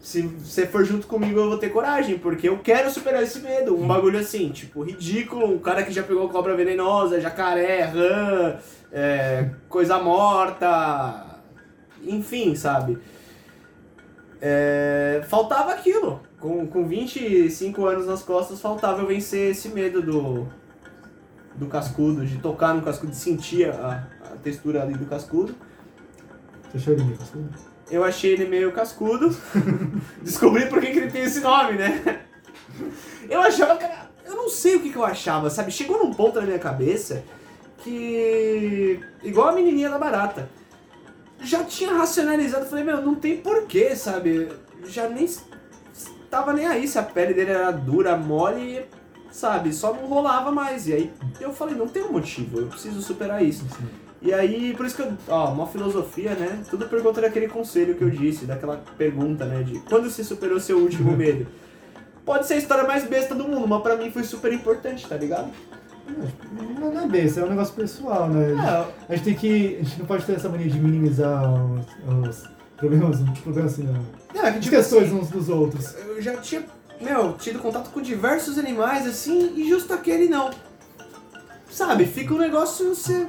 [0.00, 3.74] se você for junto comigo eu vou ter coragem, porque eu quero superar esse medo.
[3.74, 8.56] Um bagulho assim, tipo, ridículo, um cara que já pegou cobra venenosa, jacaré, rã,
[8.92, 11.38] é, coisa morta,
[12.02, 12.98] enfim, sabe?
[14.40, 16.20] É, faltava aquilo.
[16.38, 20.48] Com, com 25 anos nas costas, faltava eu vencer esse medo do,
[21.54, 25.54] do cascudo, de tocar no cascudo, de sentir a, a textura ali do cascudo.
[26.70, 27.48] Você achou ele meio cascudo?
[27.90, 29.36] Eu achei ele meio cascudo.
[30.22, 32.22] Descobri por que, que ele tem esse nome, né?
[33.28, 34.08] Eu achava que era...
[34.24, 35.72] Eu não sei o que, que eu achava, sabe?
[35.72, 37.24] Chegou num ponto na minha cabeça
[37.78, 39.00] que...
[39.22, 40.48] Igual a menininha da barata.
[41.42, 44.48] Já tinha racionalizado, falei, meu, não tem porquê, sabe?
[44.84, 45.28] Já nem...
[46.30, 48.84] Tava nem aí se a pele dele era dura, mole,
[49.32, 49.72] sabe?
[49.72, 50.86] Só não rolava mais.
[50.86, 53.64] E aí eu falei, não tem um motivo, eu preciso superar isso.
[53.64, 53.88] Sim.
[54.22, 55.12] E aí, por isso que eu.
[55.28, 56.62] Ó, uma filosofia, né?
[56.68, 59.62] Tudo por conta daquele conselho que eu disse, daquela pergunta, né?
[59.62, 61.46] De quando você superou seu último medo?
[62.24, 65.16] Pode ser a história mais besta do mundo, mas pra mim foi super importante, tá
[65.16, 65.50] ligado?
[66.52, 68.52] Não, não é besta, é um negócio pessoal, né?
[68.52, 69.78] É, A gente tem que.
[69.80, 71.86] A gente não pode ter essa mania de minimizar os,
[72.28, 74.04] os problemas, os problemas assim, não.
[74.34, 75.94] não, é que tipo questões assim, uns dos outros.
[75.94, 76.64] eu já tinha,
[77.00, 80.50] meu, tido contato com diversos animais assim, e justo aquele não.
[81.70, 83.26] Sabe, fica um negócio, você.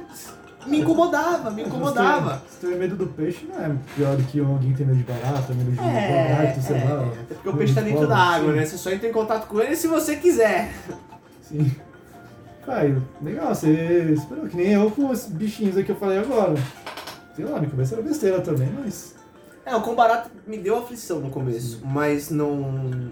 [0.64, 2.40] Me incomodava, me incomodava.
[2.48, 5.52] Se ter medo do peixe não é pior do que alguém ter medo de barata,
[5.52, 7.06] medo de É, lagarto, sei é, lá.
[7.20, 8.64] até porque o peixe tá dentro da água, né?
[8.64, 10.72] Você só entra em contato com ele se você quiser.
[11.42, 11.68] Sim.
[12.64, 16.54] Pai, legal, você esperou que nem eu com os bichinhos aí que eu falei agora.
[17.34, 19.16] Sei lá, minha cabeça era besteira também, mas.
[19.64, 23.10] É, o com barato me deu aflição no começo, mas não.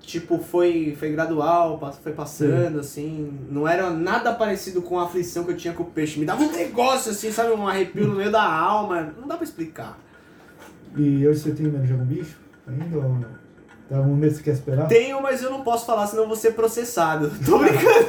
[0.00, 3.38] Tipo, foi, foi gradual, foi passando, assim.
[3.50, 6.18] Não era nada parecido com a aflição que eu tinha com o peixe.
[6.18, 7.52] Me dava um negócio, assim, sabe?
[7.52, 9.14] Um arrepio no meio da alma.
[9.18, 9.98] Não dá pra explicar.
[10.96, 12.36] E hoje você tem medo de algum bicho?
[12.66, 13.24] Ainda ou não?
[13.88, 14.88] Tem algum medo que você quer esperar?
[14.88, 17.30] Tenho, mas eu não posso falar, senão eu vou ser processado.
[17.44, 18.08] Tô brincando.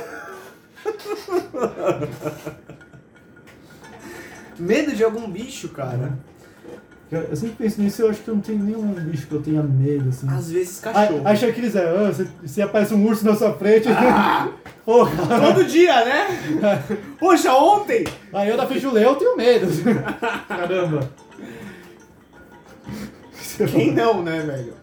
[4.59, 6.17] Medo de algum bicho, cara.
[7.11, 9.33] Eu, eu sempre penso nisso e eu acho que eu não tenho nenhum bicho que
[9.33, 10.27] eu tenha medo, assim.
[10.29, 11.21] Às vezes Aí, cachorro.
[11.25, 14.49] aí chega aqueles, ah, você, você aparece um urso na sua frente, Ah!
[14.85, 16.27] Todo dia, né?
[17.19, 18.05] Poxa, ontem!
[18.31, 19.67] Aí eu da frente do leão eu tenho medo.
[20.47, 21.11] Caramba.
[23.71, 24.73] Quem não, né, velho?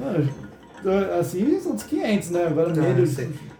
[0.00, 0.22] Ah,
[1.18, 2.46] Assim são dos 500, né?
[2.46, 3.04] Agora Não, medo.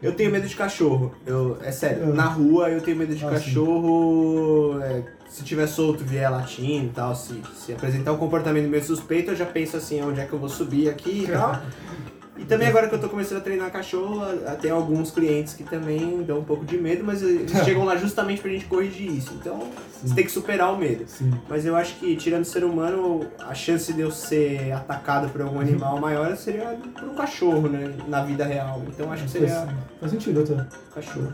[0.02, 1.12] eu tenho medo de cachorro.
[1.26, 2.14] Eu, é sério, Ah.
[2.14, 4.80] na rua eu tenho medo de Ah, cachorro.
[4.82, 9.30] é, se tiver solto, vier latindo e tal, se, se apresentar um comportamento meio suspeito,
[9.32, 11.60] eu já penso assim, onde é que eu vou subir aqui e tal.
[12.38, 14.22] E também agora que eu tô começando a treinar cachorro,
[14.62, 18.40] tem alguns clientes que também dão um pouco de medo, mas eles chegam lá justamente
[18.40, 19.34] pra gente corrigir isso.
[19.34, 19.68] Então,
[20.02, 21.04] você tem que superar o medo.
[21.08, 21.32] Sim.
[21.48, 25.42] Mas eu acho que, tirando o ser humano, a chance de eu ser atacado por
[25.42, 27.92] algum animal maior seria por um cachorro, né?
[28.06, 28.82] Na vida real.
[28.86, 29.66] Então acho que seria
[29.98, 30.64] Faz, sentido até.
[30.94, 31.32] cachorro.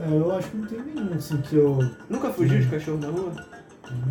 [0.00, 1.78] É, eu acho que não tem nenhum assim que eu.
[2.08, 3.32] Nunca fugiu de cachorro na rua?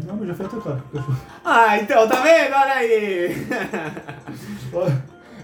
[0.05, 0.83] Não, mas já foi atacado.
[0.91, 1.17] cachorro.
[1.43, 2.53] Ah, então, tá vendo?
[2.53, 3.47] Olha aí!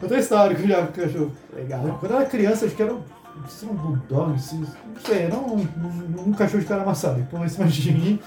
[0.01, 1.31] Eu tenho histórico já com cachorro.
[1.55, 1.97] Legal.
[1.99, 3.01] Quando eu era criança, acho que era um,
[3.35, 7.19] não sei, um bulldog, não sei, era um, um, um cachorro de cara amassado.
[7.19, 8.19] Ele pulou em cima de mim.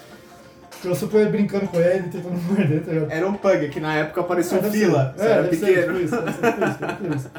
[0.84, 3.10] Eu super brincando com ele, tentando morder, tá ligado?
[3.10, 5.14] Era um pug, que na época um deve fila.
[5.16, 5.86] Você era ser, pequeno.
[5.86, 7.30] tipo isso, tipo.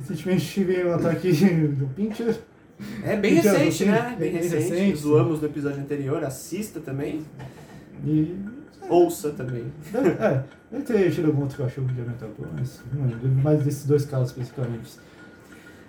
[0.00, 1.28] Recentemente tive um ataque
[1.82, 2.36] um pincher.
[3.04, 4.16] É bem Então, recente, assim, né?
[4.18, 4.62] Bem bem recente.
[4.70, 4.96] recente.
[4.96, 6.24] Zoamos no episódio anterior.
[6.24, 7.24] Assista também.
[8.04, 8.34] E.
[8.88, 9.64] Ouça também.
[9.94, 13.28] É, deve ter tido algum outro cachorro que já me atacou, mas lembro.
[13.42, 14.98] Mais desses dois casos especificamente.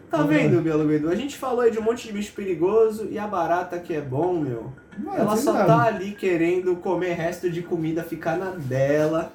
[0.10, 1.10] Tá vendo, Bielo Guido?
[1.10, 4.00] A gente falou aí de um monte de bicho perigoso e a barata que é
[4.02, 4.72] bom, meu.
[4.98, 5.66] Não, Ela só nada.
[5.66, 9.34] tá ali querendo comer resto de comida, ficar na dela.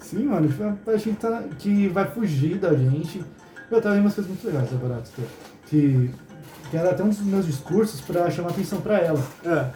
[0.00, 0.48] Sim, mano,
[0.86, 3.24] a gente tá, que vai fugir da gente.
[3.70, 5.08] Eu tava vendo umas coisas muito legais da barata.
[5.16, 5.22] tá?
[5.66, 6.10] Que,
[6.70, 9.20] que era até um dos meus discursos pra chamar atenção pra ela.
[9.44, 9.70] Ah,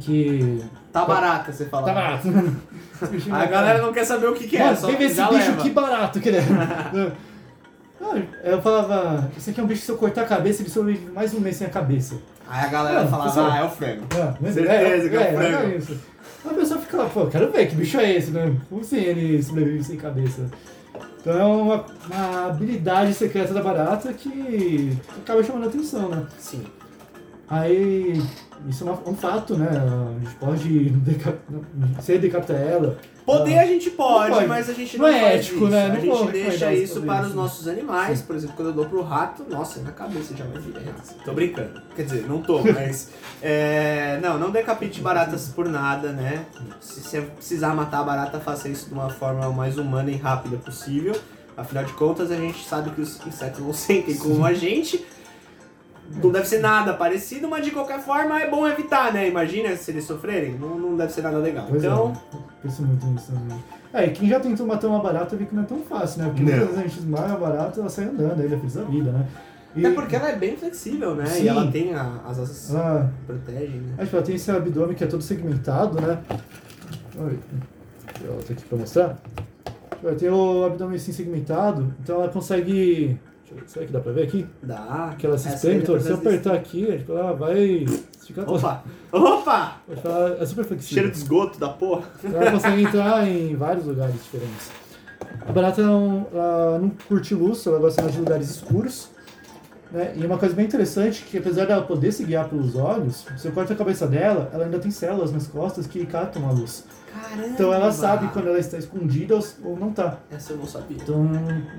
[0.00, 0.62] Que.
[0.92, 1.86] tá barata, você fala.
[1.86, 2.28] Tá barato.
[3.32, 5.32] A galera não quer saber o que, que é, Mano, só vem ver esse bicho,
[5.32, 5.62] leva.
[5.62, 7.12] que barato que ele é.
[8.44, 11.10] Eu falava, esse aqui é um bicho que se eu cortar a cabeça, ele sobrevive
[11.12, 12.16] mais um mês sem a cabeça.
[12.48, 14.02] Aí a galera Não, falava, ah, é o frango.
[14.14, 15.56] Ah, mas Certeza que é um frango.
[15.72, 16.00] é isso.
[16.44, 18.54] A pessoa fica lá, pô, quero ver que bicho é esse, né?
[18.68, 20.50] Como assim ele sobrevive sem cabeça?
[21.20, 26.26] Então é uma, uma habilidade secreta da barata que acaba chamando a atenção, né?
[26.38, 26.64] Sim.
[27.48, 28.20] Aí,
[28.68, 29.68] isso é um fato, né?
[29.68, 31.38] A gente pode deca...
[31.98, 32.98] você decapitar ela.
[33.24, 34.46] Poder a gente pode, pode.
[34.46, 35.68] mas a gente Não não, é ético, isso.
[35.68, 35.84] né?
[35.84, 37.36] A Não gente vou deixa isso para os sim.
[37.36, 38.22] nossos animais.
[38.22, 41.14] Por exemplo, quando eu dou pro rato, nossa, na cabeça já vai direto.
[41.24, 41.80] Tô brincando.
[41.94, 43.10] Quer dizer, não tô, mas...
[43.40, 46.46] é, não, não decapite baratas por nada, né?
[46.80, 50.56] Se você precisar matar a barata, faça isso de uma forma mais humana e rápida
[50.56, 51.14] possível.
[51.56, 55.04] Afinal de contas, a gente sabe que os insetos não sentem como a gente.
[56.22, 59.28] Não deve ser nada parecido, mas de qualquer forma é bom evitar, né?
[59.28, 61.66] Imagina se eles sofrerem, não, não deve ser nada legal.
[61.68, 63.58] Pois então, é, penso muito nisso também.
[63.94, 66.28] É, e quem já tentou matar uma barata vê que não é tão fácil, né?
[66.28, 68.74] Porque muitas vezes a gente esmaga a barata ela sai andando, aí ele é feliz
[68.74, 69.26] da vida, né?
[69.74, 71.24] E É porque ela é bem flexível, né?
[71.26, 71.44] Sim.
[71.44, 73.94] E ela tem a- as asas que protegem, né?
[73.98, 76.18] acho que ela tem esse abdômen que é todo segmentado, né?
[77.18, 77.38] Oi,
[78.24, 79.18] ela tá aqui pra mostrar.
[80.04, 83.18] Ela tem o abdômen assim segmentado, então ela consegue.
[83.66, 84.46] Será que dá pra ver aqui?
[84.62, 85.14] Dá.
[85.18, 87.86] Que ela se espreme dá Se eu apertar aqui, ela vai
[88.18, 88.58] esticar toda.
[88.58, 88.82] Opa!
[89.12, 89.76] Opa!
[90.38, 90.94] É super flexível.
[90.94, 92.04] Cheiro de esgoto da porra.
[92.24, 94.70] Ela consegue entrar em vários lugares diferentes.
[95.46, 99.08] A barata não, ela não curte luz, ela gosta mais de lugares escuros.
[99.92, 100.12] Né?
[100.16, 103.52] E uma coisa bem interessante que apesar dela poder se guiar pelos olhos, se eu
[103.52, 106.84] corto a cabeça dela, ela ainda tem células nas costas que captam a luz.
[107.12, 107.48] Caramba!
[107.48, 110.16] Então ela sabe quando ela está escondida ou- não está.
[110.30, 110.96] Essa eu não sabia.
[110.96, 111.28] Então,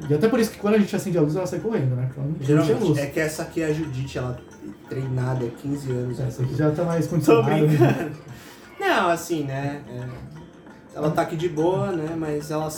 [0.08, 2.06] e até por isso que quando a gente acende a luz, ela sai correndo, né?
[2.06, 2.98] Porque ela não curte a Geralmente, luz.
[3.00, 6.20] é que essa aqui é a Judite, ela é treinada há 15 anos.
[6.20, 7.66] Essa aqui já está mais Tô condicionada.
[7.66, 8.12] né?
[8.80, 9.82] Não, assim, né?
[9.90, 10.04] é,
[10.96, 12.16] ela tá aqui de boa, né?
[12.16, 12.70] Mas ela,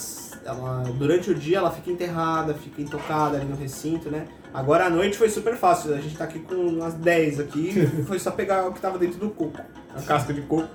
[0.46, 4.26] ela, durante o dia ela fica enterrada, fica intocada ali no recinto, né?
[4.54, 5.94] Agora à noite foi super fácil.
[5.94, 7.86] A gente tá aqui com umas 10 aqui.
[8.08, 9.60] Foi só pegar o que tava dentro do coco.
[9.94, 10.68] A casca de coco.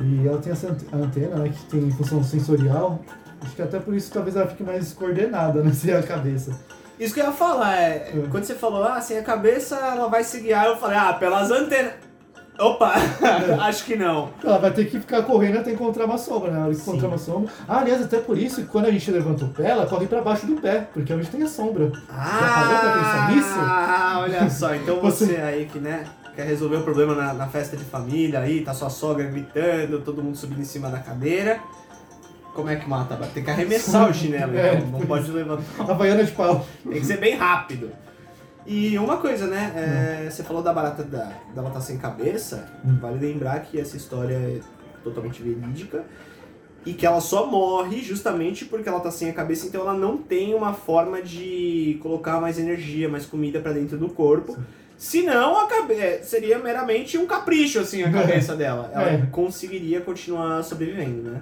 [0.00, 3.00] E ela tem essa antena, né, que tem função sensorial.
[3.42, 6.58] Acho que até por isso talvez ela fique mais coordenada, né, sem a cabeça.
[6.98, 8.12] Isso que eu ia falar, é.
[8.14, 8.28] Hum.
[8.30, 11.50] Quando você falou, ah, sem a cabeça ela vai se guiar, eu falei, ah, pelas
[11.50, 11.94] antenas.
[12.62, 12.92] Opa!
[13.66, 14.30] Acho que não.
[14.42, 16.60] Ela vai ter que ficar correndo até encontrar uma sombra, né?
[16.60, 17.52] Ela encontrar uma sombra.
[17.68, 20.20] Ah, aliás, até por isso que quando a gente levanta o pé, ela corre pra
[20.22, 21.90] baixo do pé, porque é onde tem a sombra.
[21.90, 23.58] pra pensar nisso?
[23.58, 26.04] Ah, olha só, então você, Você- aí que, né,
[26.36, 30.22] quer resolver o problema na, na festa de família aí, tá sua sogra gritando, todo
[30.22, 31.58] mundo subindo em cima da cadeira.
[32.54, 33.16] Como é que mata?
[33.16, 35.62] Vai ter que arremessar o chinelo, É, então não pode levantar.
[35.78, 36.66] A baiana de pau.
[36.84, 37.90] Tem que ser bem rápido.
[38.66, 39.72] E uma coisa, né?
[40.26, 42.68] é, você falou da barata da, dela tá sem cabeça.
[42.84, 42.96] Hum.
[43.00, 44.60] Vale lembrar que essa história é
[45.02, 46.04] totalmente verídica.
[46.84, 50.16] E que ela só morre justamente porque ela tá sem a cabeça, então ela não
[50.18, 54.58] tem uma forma de colocar mais energia, mais comida pra dentro do corpo.
[54.96, 55.94] Senão a cabe...
[55.94, 58.90] é, seria meramente um capricho, assim, a cabeça dela.
[58.92, 59.26] Ela É.
[59.30, 61.40] conseguiria continuar sobrevivendo, né?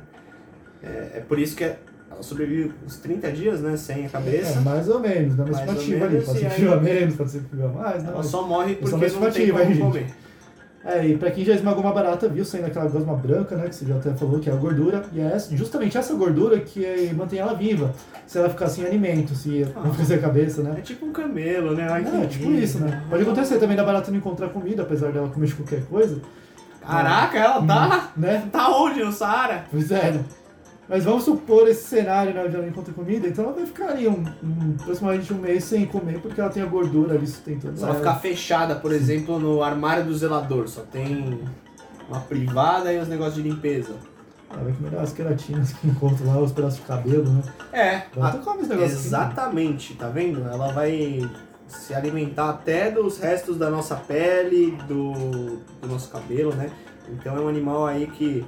[0.83, 1.79] É, é por isso que ela
[2.21, 3.77] sobrevive uns 30 dias, né?
[3.77, 4.59] Sem a cabeça.
[4.59, 6.21] É, mais ou menos, na ou estimativa ali.
[6.21, 8.13] Pode ser que viva menos, pode ser viva mais, não.
[8.15, 10.07] Ela só morre É só porque uma não tem como comer.
[10.83, 13.69] É, e pra quem já esmagou uma barata, viu saindo aquela gosma branca, né?
[13.69, 15.03] Que você já até falou que é a gordura.
[15.13, 17.95] E é justamente essa gordura que é- mantém ela viva.
[18.27, 19.81] Se ela ficar sem alimento, se Ah.
[19.85, 20.77] não fizer a cabeça, né?
[20.79, 21.87] É tipo um camelo, né?
[21.91, 23.05] Ai, É, que tipo isso, né?
[23.11, 26.19] Pode acontecer também da barata não encontrar comida, apesar dela comer de qualquer coisa.
[26.81, 28.13] Caraca, ela tá.
[28.17, 28.49] Né?
[28.51, 29.05] Tá onde?
[29.05, 29.67] No Saara?
[29.71, 30.21] Pois é, né?
[30.91, 34.09] Mas vamos supor esse cenário, né, onde ela encontra comida, então ela vai ficar ali
[34.09, 37.85] um, um, aproximadamente um mês sem comer, porque ela tem a gordura ali sustentando Se
[37.85, 41.45] ela ficar fechada, por exemplo, no armário do zelador, só tem
[42.09, 43.95] uma privada e os negócios de limpeza.
[44.53, 47.43] Ela vai comer as queratinas que encontra lá, os pedaços de cabelo, né?
[47.73, 49.19] É, Ela não come esse negócio assim, né?
[49.19, 50.43] exatamente, tá vendo?
[50.43, 51.31] Ela vai
[51.69, 55.13] se alimentar até dos restos da nossa pele, do,
[55.81, 56.69] do nosso cabelo, né?
[57.09, 58.45] Então é um animal aí que,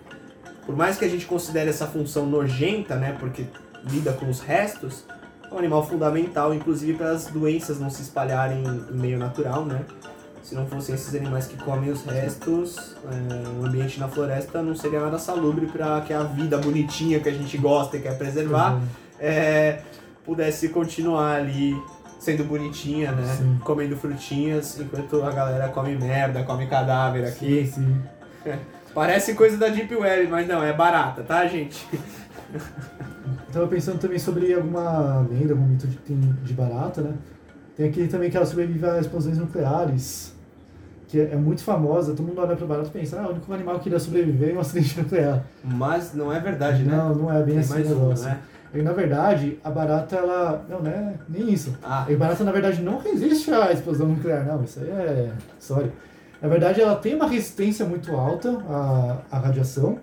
[0.64, 3.16] por mais que a gente considere essa função nojenta, né?
[3.18, 3.46] Porque
[3.90, 5.04] lida com os restos,
[5.50, 9.84] é um animal fundamental, inclusive para as doenças não se espalharem em meio natural, né?
[10.42, 14.74] Se não fossem esses animais que comem os restos, é, o ambiente na floresta não
[14.74, 18.80] seria nada salubre para que a vida bonitinha que a gente gosta e quer preservar
[19.20, 19.80] é,
[20.24, 21.80] pudesse continuar ali
[22.18, 23.36] sendo bonitinha, né?
[23.36, 23.58] Sim.
[23.64, 27.66] Comendo frutinhas, enquanto a galera come merda, come cadáver aqui.
[27.66, 28.02] Sim,
[28.44, 28.52] sim.
[28.94, 31.86] Parece coisa da Deep Web, mas não, é barata, tá, gente?
[33.52, 37.14] Tava pensando também sobre alguma lenda, algum mito de, de barata, né?
[37.76, 40.34] Tem aquele também que ela sobrevive a explosões nucleares,
[41.08, 42.12] que é, é muito famosa.
[42.14, 44.52] Todo mundo olha pra barata e pensa, ah, o único animal que iria sobreviver é
[44.54, 45.42] um acidente nuclear.
[45.64, 46.94] Mas não é verdade, né?
[46.96, 48.26] Não, não é bem Tem assim mais o uma, negócio.
[48.26, 48.38] né?
[48.74, 50.64] E, na verdade, a barata, ela...
[50.68, 51.14] Não, né?
[51.28, 51.76] Nem isso.
[51.82, 54.62] Ah, A barata, na verdade, não resiste à explosão nuclear, não.
[54.64, 55.92] Isso aí é história.
[56.42, 60.00] Na verdade, ela tem uma resistência muito alta à, à radiação,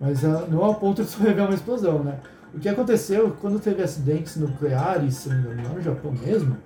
[0.00, 2.18] mas não ao ponto de sobreviver a uma explosão, né?
[2.52, 6.56] O que aconteceu quando teve acidentes nucleares, se não me engano, no Japão mesmo,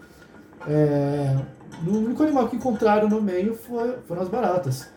[0.67, 1.37] é,
[1.87, 4.89] o único animal que encontraram no meio foi, foram as baratas.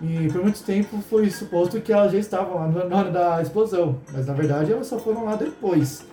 [0.00, 3.98] E por muito tempo foi suposto que elas já estavam lá na hora da explosão,
[4.12, 6.04] mas na verdade elas só foram lá depois.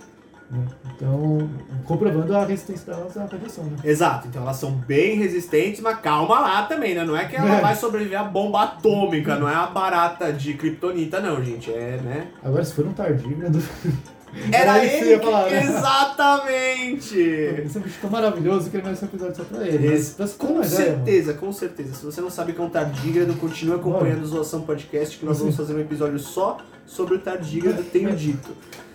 [0.53, 0.65] Né?
[0.95, 1.49] Então,
[1.85, 3.77] comprovando a resistência delas à radiação, né?
[3.83, 4.27] exato.
[4.27, 7.03] Então elas são bem resistentes, mas calma lá também, né?
[7.03, 7.61] Não é que ela É.
[7.61, 11.71] vai sobreviver à bomba atômica, não é a barata de kryptonita, não, gente.
[11.71, 12.27] É, né?
[12.43, 13.59] Agora, se for um tardígrado,
[14.51, 15.25] Era ele que...
[15.29, 15.63] né?
[15.63, 17.19] Exatamente!
[17.19, 19.89] esse é bicho tão maravilhoso que ele merece um episódio só pra ele.
[19.89, 20.75] Mas, Esse- você ter Com ideia, mano.
[20.75, 21.93] certeza, com certeza.
[21.95, 25.25] Se você não sabe o que é um tardígrado, continue acompanhando o Zoação Podcast, que
[25.25, 28.49] nós vamos fazer um episódio só sobre o tardígrado, tenho dito.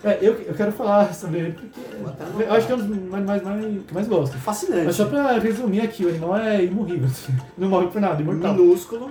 [0.04, 1.80] É, eu, eu quero falar sobre ele porque
[2.44, 4.36] eu acho que é um dos animais mais, que mais gosto.
[4.38, 4.84] Fascinante.
[4.86, 7.08] Mas só pra resumir aqui, o animal é imorrível.
[7.56, 8.54] Não morre por nada, imortal.
[8.54, 9.10] Minúsculo,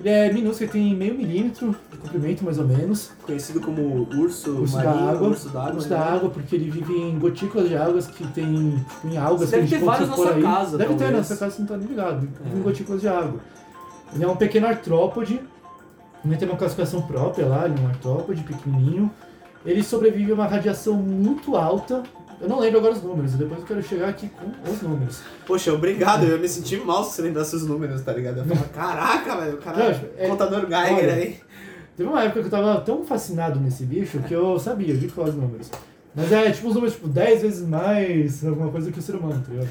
[0.00, 3.10] Ele é minúsculo, ele tem meio milímetro de comprimento, mais ou menos.
[3.22, 5.28] conhecido como urso, Urso da marinho, água.
[5.28, 5.74] urso d'água.
[5.74, 5.96] Urso né?
[5.96, 9.64] da água, porque ele vive em gotículas de águas que tem tipo, em algas Deve
[9.66, 10.42] que ter vários na sua aí.
[10.42, 11.18] casa, Deve ter, talvez.
[11.18, 12.20] na sua casa você não tá nem ligado.
[12.20, 12.58] Vive É.
[12.58, 13.40] em gotículas de água.
[14.14, 15.40] Ele é um pequeno artrópode.
[16.24, 19.10] Ele tem uma classificação própria lá, ele é um artrópode pequenininho.
[19.66, 22.02] Ele sobrevive a uma radiação muito alta.
[22.40, 25.20] Eu não lembro agora os números, depois eu quero chegar aqui com os números.
[25.46, 26.24] Poxa, obrigado.
[26.24, 28.38] Eu ia me senti mal se você lembrasse os números, tá ligado?
[28.38, 31.38] Eu falava, caraca, velho, o cara Não, é- contador Geiger olha, aí.
[31.96, 35.34] Teve uma época que eu tava tão fascinado nesse bicho que eu sabia, de quais
[35.34, 35.70] números.
[36.14, 39.42] Mas é tipo uns números tipo 10 vezes mais alguma coisa que o ser humano,
[39.46, 39.68] tá ligado?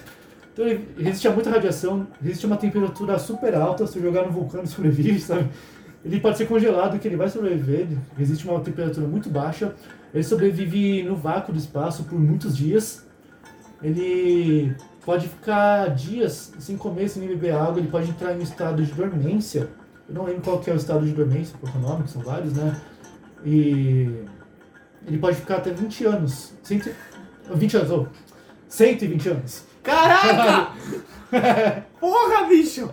[0.54, 4.26] Então ele resiste a muita radiação, resiste a uma temperatura super alta, se eu jogar
[4.26, 5.50] no vulcão sobrevive, sabe?
[6.04, 7.88] Ele pode ser congelado, que ele vai sobreviver,
[8.18, 9.76] a uma temperatura muito baixa.
[10.14, 13.06] Ele sobrevive no vácuo do espaço por muitos dias.
[13.82, 14.76] Ele
[15.06, 18.92] pode ficar dias sem comer, sem beber água, ele pode entrar em um estado de
[18.94, 19.70] dormência.
[20.08, 22.04] Eu não lembro qual que é o estado de dormência, qual que é o nome,
[22.04, 22.80] que são vários, né?
[23.46, 24.26] E
[25.06, 26.54] ele pode ficar até 20 anos.
[26.64, 26.90] Cento...
[27.54, 28.08] 20 anos, ou
[28.68, 29.64] 120 anos.
[29.84, 30.74] Caraca!
[32.00, 32.90] Porra, bicho!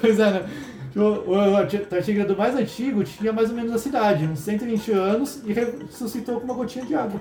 [0.00, 0.50] Pois é, né?
[0.98, 5.42] O, o, o tartígrado mais antigo tinha mais ou menos a cidade, uns 120 anos,
[5.44, 7.20] e ressuscitou com uma gotinha de água.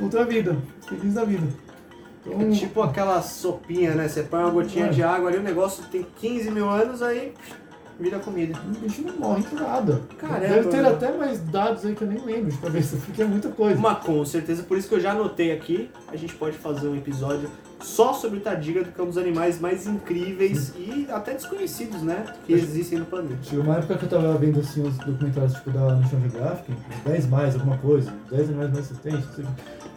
[0.00, 0.56] Outra vida,
[0.88, 1.46] feliz da vida.
[2.26, 4.08] Então, É tipo aquela sopinha, né?
[4.08, 4.90] Você põe uma gotinha É.
[4.90, 7.32] de água ali, o negócio tem 15 mil anos, aí
[7.98, 8.58] vira comida.
[8.58, 10.02] o bicho não morre por nada.
[10.18, 13.24] Caramba, Deve ter até mais dados aí que eu nem lembro de cabeça, porque é
[13.24, 13.80] muita coisa.
[13.80, 16.96] Mas com certeza, por isso que eu já anotei aqui, a gente pode fazer um
[16.96, 17.48] episódio
[17.80, 22.24] só sobre o tardígrado, que é um dos animais mais incríveis e até desconhecidos, né?
[22.44, 23.38] Que existem no planeta.
[23.42, 27.04] Chegou uma época que eu tava vendo assim os documentários tipo da National Geographic, uns
[27.04, 29.52] 10 mais, alguma coisa, 10 animais mais resistentes, não sei o quê.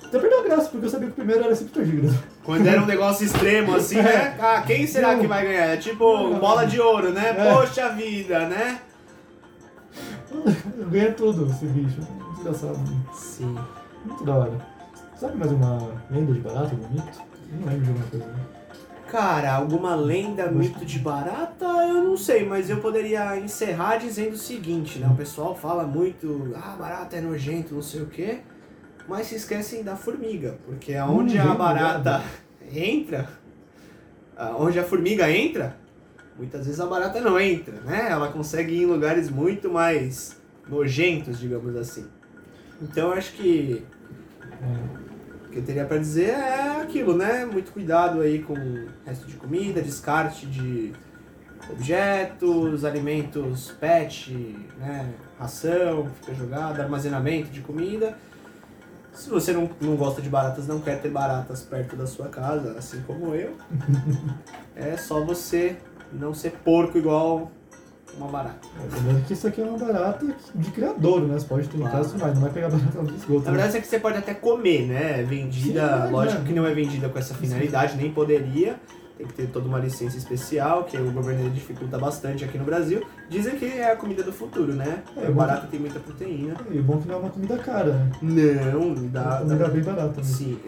[0.06, 2.20] Até perdeu a graça, porque eu sabia que o primeiro era sempre tardígrado.
[2.44, 4.36] Quando era um negócio extremo assim, né?
[4.40, 5.68] Ah, quem será que vai ganhar?
[5.68, 7.30] É tipo bola de ouro, né?
[7.30, 7.54] É.
[7.54, 8.82] Poxa vida, né?
[10.92, 12.02] Ganha tudo esse bicho.
[12.36, 12.80] Desgraçado.
[13.14, 13.58] Sim.
[14.06, 14.52] Muito da hora.
[15.16, 15.78] Sabe mais uma
[16.10, 17.31] lenda de mito?
[17.31, 18.26] Eu não lembro de alguma coisa.
[18.26, 18.46] Né?
[19.10, 24.38] Cara, alguma lenda, mito de barata, eu não sei, mas eu poderia encerrar dizendo o
[24.38, 25.08] seguinte, né?
[25.12, 28.40] O pessoal fala muito, ah, barata é nojento, não sei o quê,
[29.10, 32.24] mas se esquecem da formiga, porque aonde Hum, a barata
[32.74, 33.28] entra,
[34.58, 35.76] onde a formiga entra,
[36.38, 38.08] muitas vezes a barata não entra, né?
[38.10, 40.40] Ela consegue ir em lugares muito mais
[40.70, 42.06] nojentos, digamos assim.
[42.82, 43.84] Então eu acho que
[44.62, 45.01] É.
[45.52, 47.46] que eu teria pra dizer é aquilo, né?
[47.46, 48.56] Muito cuidado aí com
[49.06, 50.94] resto de comida, descarte de
[51.70, 54.34] objetos, alimentos pet,
[54.80, 55.14] né?
[55.38, 58.18] Ração, fica jogada, armazenamento de comida.
[59.14, 62.78] Se você não, não gosta de baratas, não quer ter baratas perto da sua casa,
[62.78, 63.56] assim como eu,
[64.74, 65.76] é só você
[66.14, 67.52] não ser porco igual
[68.18, 68.68] uma barata.
[68.94, 71.40] Lembrando que isso aqui é uma barata de criadouro, né?
[71.40, 71.92] Você pode Claro.
[71.92, 73.46] casa, mas não vai pegar barata no esgoto.
[73.46, 73.58] Na né?
[73.58, 75.24] verdade é que você pode até comer, né?
[75.24, 76.46] Vendida, Sim, é, lógico é.
[76.46, 78.76] que não é vendida com essa finalidade, nem poderia.
[79.18, 83.04] Tem que ter toda uma licença especial, que o governo dificulta bastante aqui no Brasil.
[83.30, 85.04] Dizem que é a comida do futuro, né?
[85.16, 86.56] É, o barata tem muita proteína.
[86.72, 88.12] E o bom é que não é uma comida cara, né?
[88.22, 89.38] Não, É uma dá.
[89.38, 89.68] comida dá...
[89.68, 90.18] bem barata.
[90.18, 90.24] Né?
[90.24, 90.58] Sim.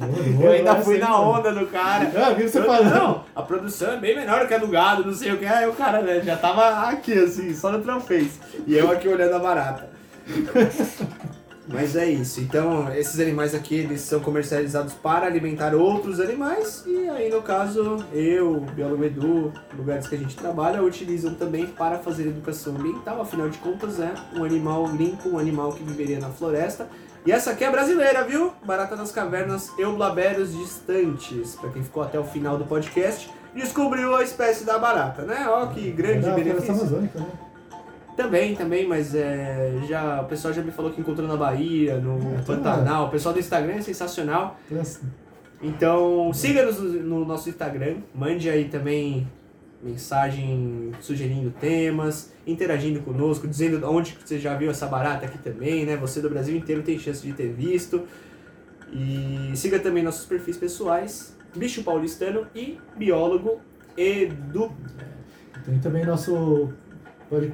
[0.00, 2.10] Eu, Eu ainda fui na onda do cara.
[2.16, 2.94] Ah, viu você falando?
[2.94, 5.46] Não, a produção é bem menor que a do gado, não sei o que.
[5.46, 8.32] Aí o cara né, já tava aqui, assim, só no troféus.
[8.66, 9.88] E eu aqui olhando a barata.
[11.66, 12.40] Mas é isso.
[12.40, 16.84] Então, esses animais aqui, eles são comercializados para alimentar outros animais.
[16.86, 21.98] E aí, no caso, eu, biólogo Edu, lugares que a gente trabalha, utilizam também para
[21.98, 23.20] fazer educação ambiental.
[23.20, 26.86] Afinal de contas, é um animal limpo, um animal que viveria na floresta.
[27.26, 28.52] E essa aqui é brasileira, viu?
[28.64, 31.54] Barata das cavernas Eublabérios distantes.
[31.54, 35.46] Para quem ficou até o final do podcast, descobriu a espécie da barata, né?
[35.48, 36.74] Ó, que grande Era floresta benefício.
[36.74, 37.26] amazônica, né?
[38.16, 42.36] Também, também, mas é, já, o pessoal já me falou que encontrou na Bahia, no
[42.38, 43.06] É, Pantanal.
[43.06, 44.56] O pessoal do Instagram é sensacional.
[45.62, 47.96] Então, siga-nos no, no nosso Instagram.
[48.14, 49.26] Mande aí também
[49.84, 55.96] mensagem sugerindo temas, interagindo conosco, dizendo onde você já viu essa barata aqui também, né?
[55.96, 58.02] Você do Brasil inteiro tem chance de ter visto.
[58.92, 63.60] E siga também nossos perfis pessoais, Bicho Paulistano e Biólogo
[63.96, 64.72] Edu.
[65.64, 66.72] Tem também nosso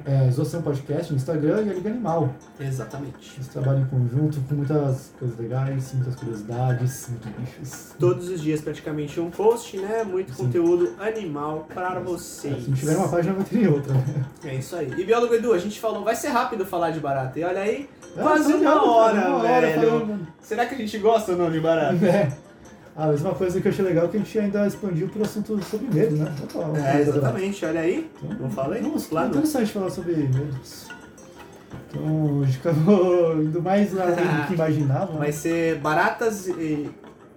[0.05, 2.33] é, Exoção Podcast no Instagram e a Liga Animal.
[2.59, 3.33] Exatamente.
[3.37, 7.95] Eles trabalham em conjunto com muitas coisas legais, muitas curiosidades, muitos bichos.
[7.99, 10.03] Todos os dias praticamente um post, né?
[10.03, 10.45] Muito Sim.
[10.45, 12.63] conteúdo animal para vocês.
[12.63, 13.93] Se não tiver uma página, vai ter outra.
[13.93, 14.25] né?
[14.45, 14.91] É isso aí.
[14.97, 17.39] E biólogo Edu, a gente falou, vai ser rápido falar de barata.
[17.39, 19.89] E olha aí, É, quase uma ligado, hora, uma hora velho.
[19.89, 20.27] falando.
[20.41, 22.05] Será que a gente gosta ou não de barata?
[22.05, 22.31] É.
[22.95, 25.57] A mesma coisa que eu achei legal é que a gente ainda expandiu pro assunto
[25.63, 26.33] sobre medo, né?
[26.53, 28.11] Uma É, exatamente, olha aí.
[28.23, 28.81] Então, Não falei?
[28.81, 30.87] Nossa, Lá é interessante falar sobre medos.
[31.89, 35.17] Então, a gente acabou indo mais além do que imaginava.
[35.17, 36.89] Vai ser baratas e.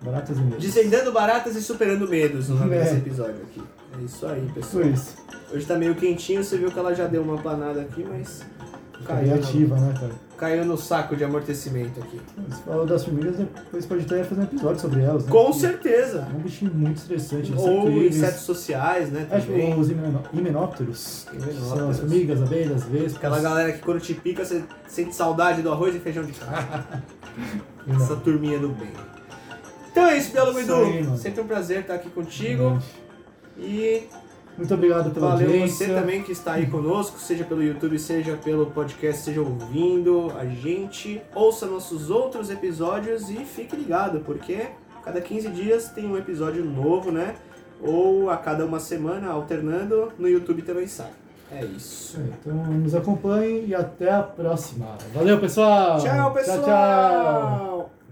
[0.03, 0.59] Baratas e medos.
[0.65, 2.81] Desvendando baratas e superando medos no nome É.
[2.81, 3.63] desse episódio aqui.
[3.99, 4.83] É isso aí, pessoal.
[4.83, 5.15] Foi isso.
[5.53, 8.43] Hoje tá meio quentinho, você viu que ela já deu uma planada aqui, mas.
[9.07, 10.13] Caiu, no- Criativa, né, cara?
[10.45, 12.21] Caiu no saco de amortecimento aqui.
[12.49, 15.31] Você falou das formigas, depois pode até fazer um episódio sobre elas, né?
[15.33, 16.29] Com Porque certeza.
[16.31, 17.53] É um bichinho muito estressante.
[17.57, 19.21] Ou insetos sociais, né?
[19.21, 19.79] Tipo, Também.
[19.79, 21.27] os himenó- himenópteros.
[21.69, 23.17] São as formigas, abelhas, vespas.
[23.17, 26.85] Aquela galera que quando te pica, você sente saudade do arroz e feijão de casa.
[27.89, 28.91] Essa turminha do bem.
[29.91, 31.17] Então é isso, Isso Edu.
[31.17, 32.79] Sempre um prazer estar aqui contigo.
[33.57, 34.03] E
[34.57, 35.87] Muito obrigado pela valeu audiência.
[35.87, 40.45] você também que está aí conosco, seja pelo YouTube, seja pelo podcast, seja ouvindo a
[40.47, 41.21] gente.
[41.35, 44.69] Ouça nossos outros episódios e fique ligado, porque
[45.05, 47.35] cada 15 dias tem um episódio novo, né?
[47.83, 51.11] Ou a cada uma semana, alternando, no YouTube também sai.
[51.53, 52.19] É isso.
[52.19, 54.97] É, Então nos acompanhem e até a próxima.
[55.13, 55.99] Valeu, pessoal!
[56.01, 56.59] Tchau, pessoal!
[56.59, 58.04] Tchau, tchau!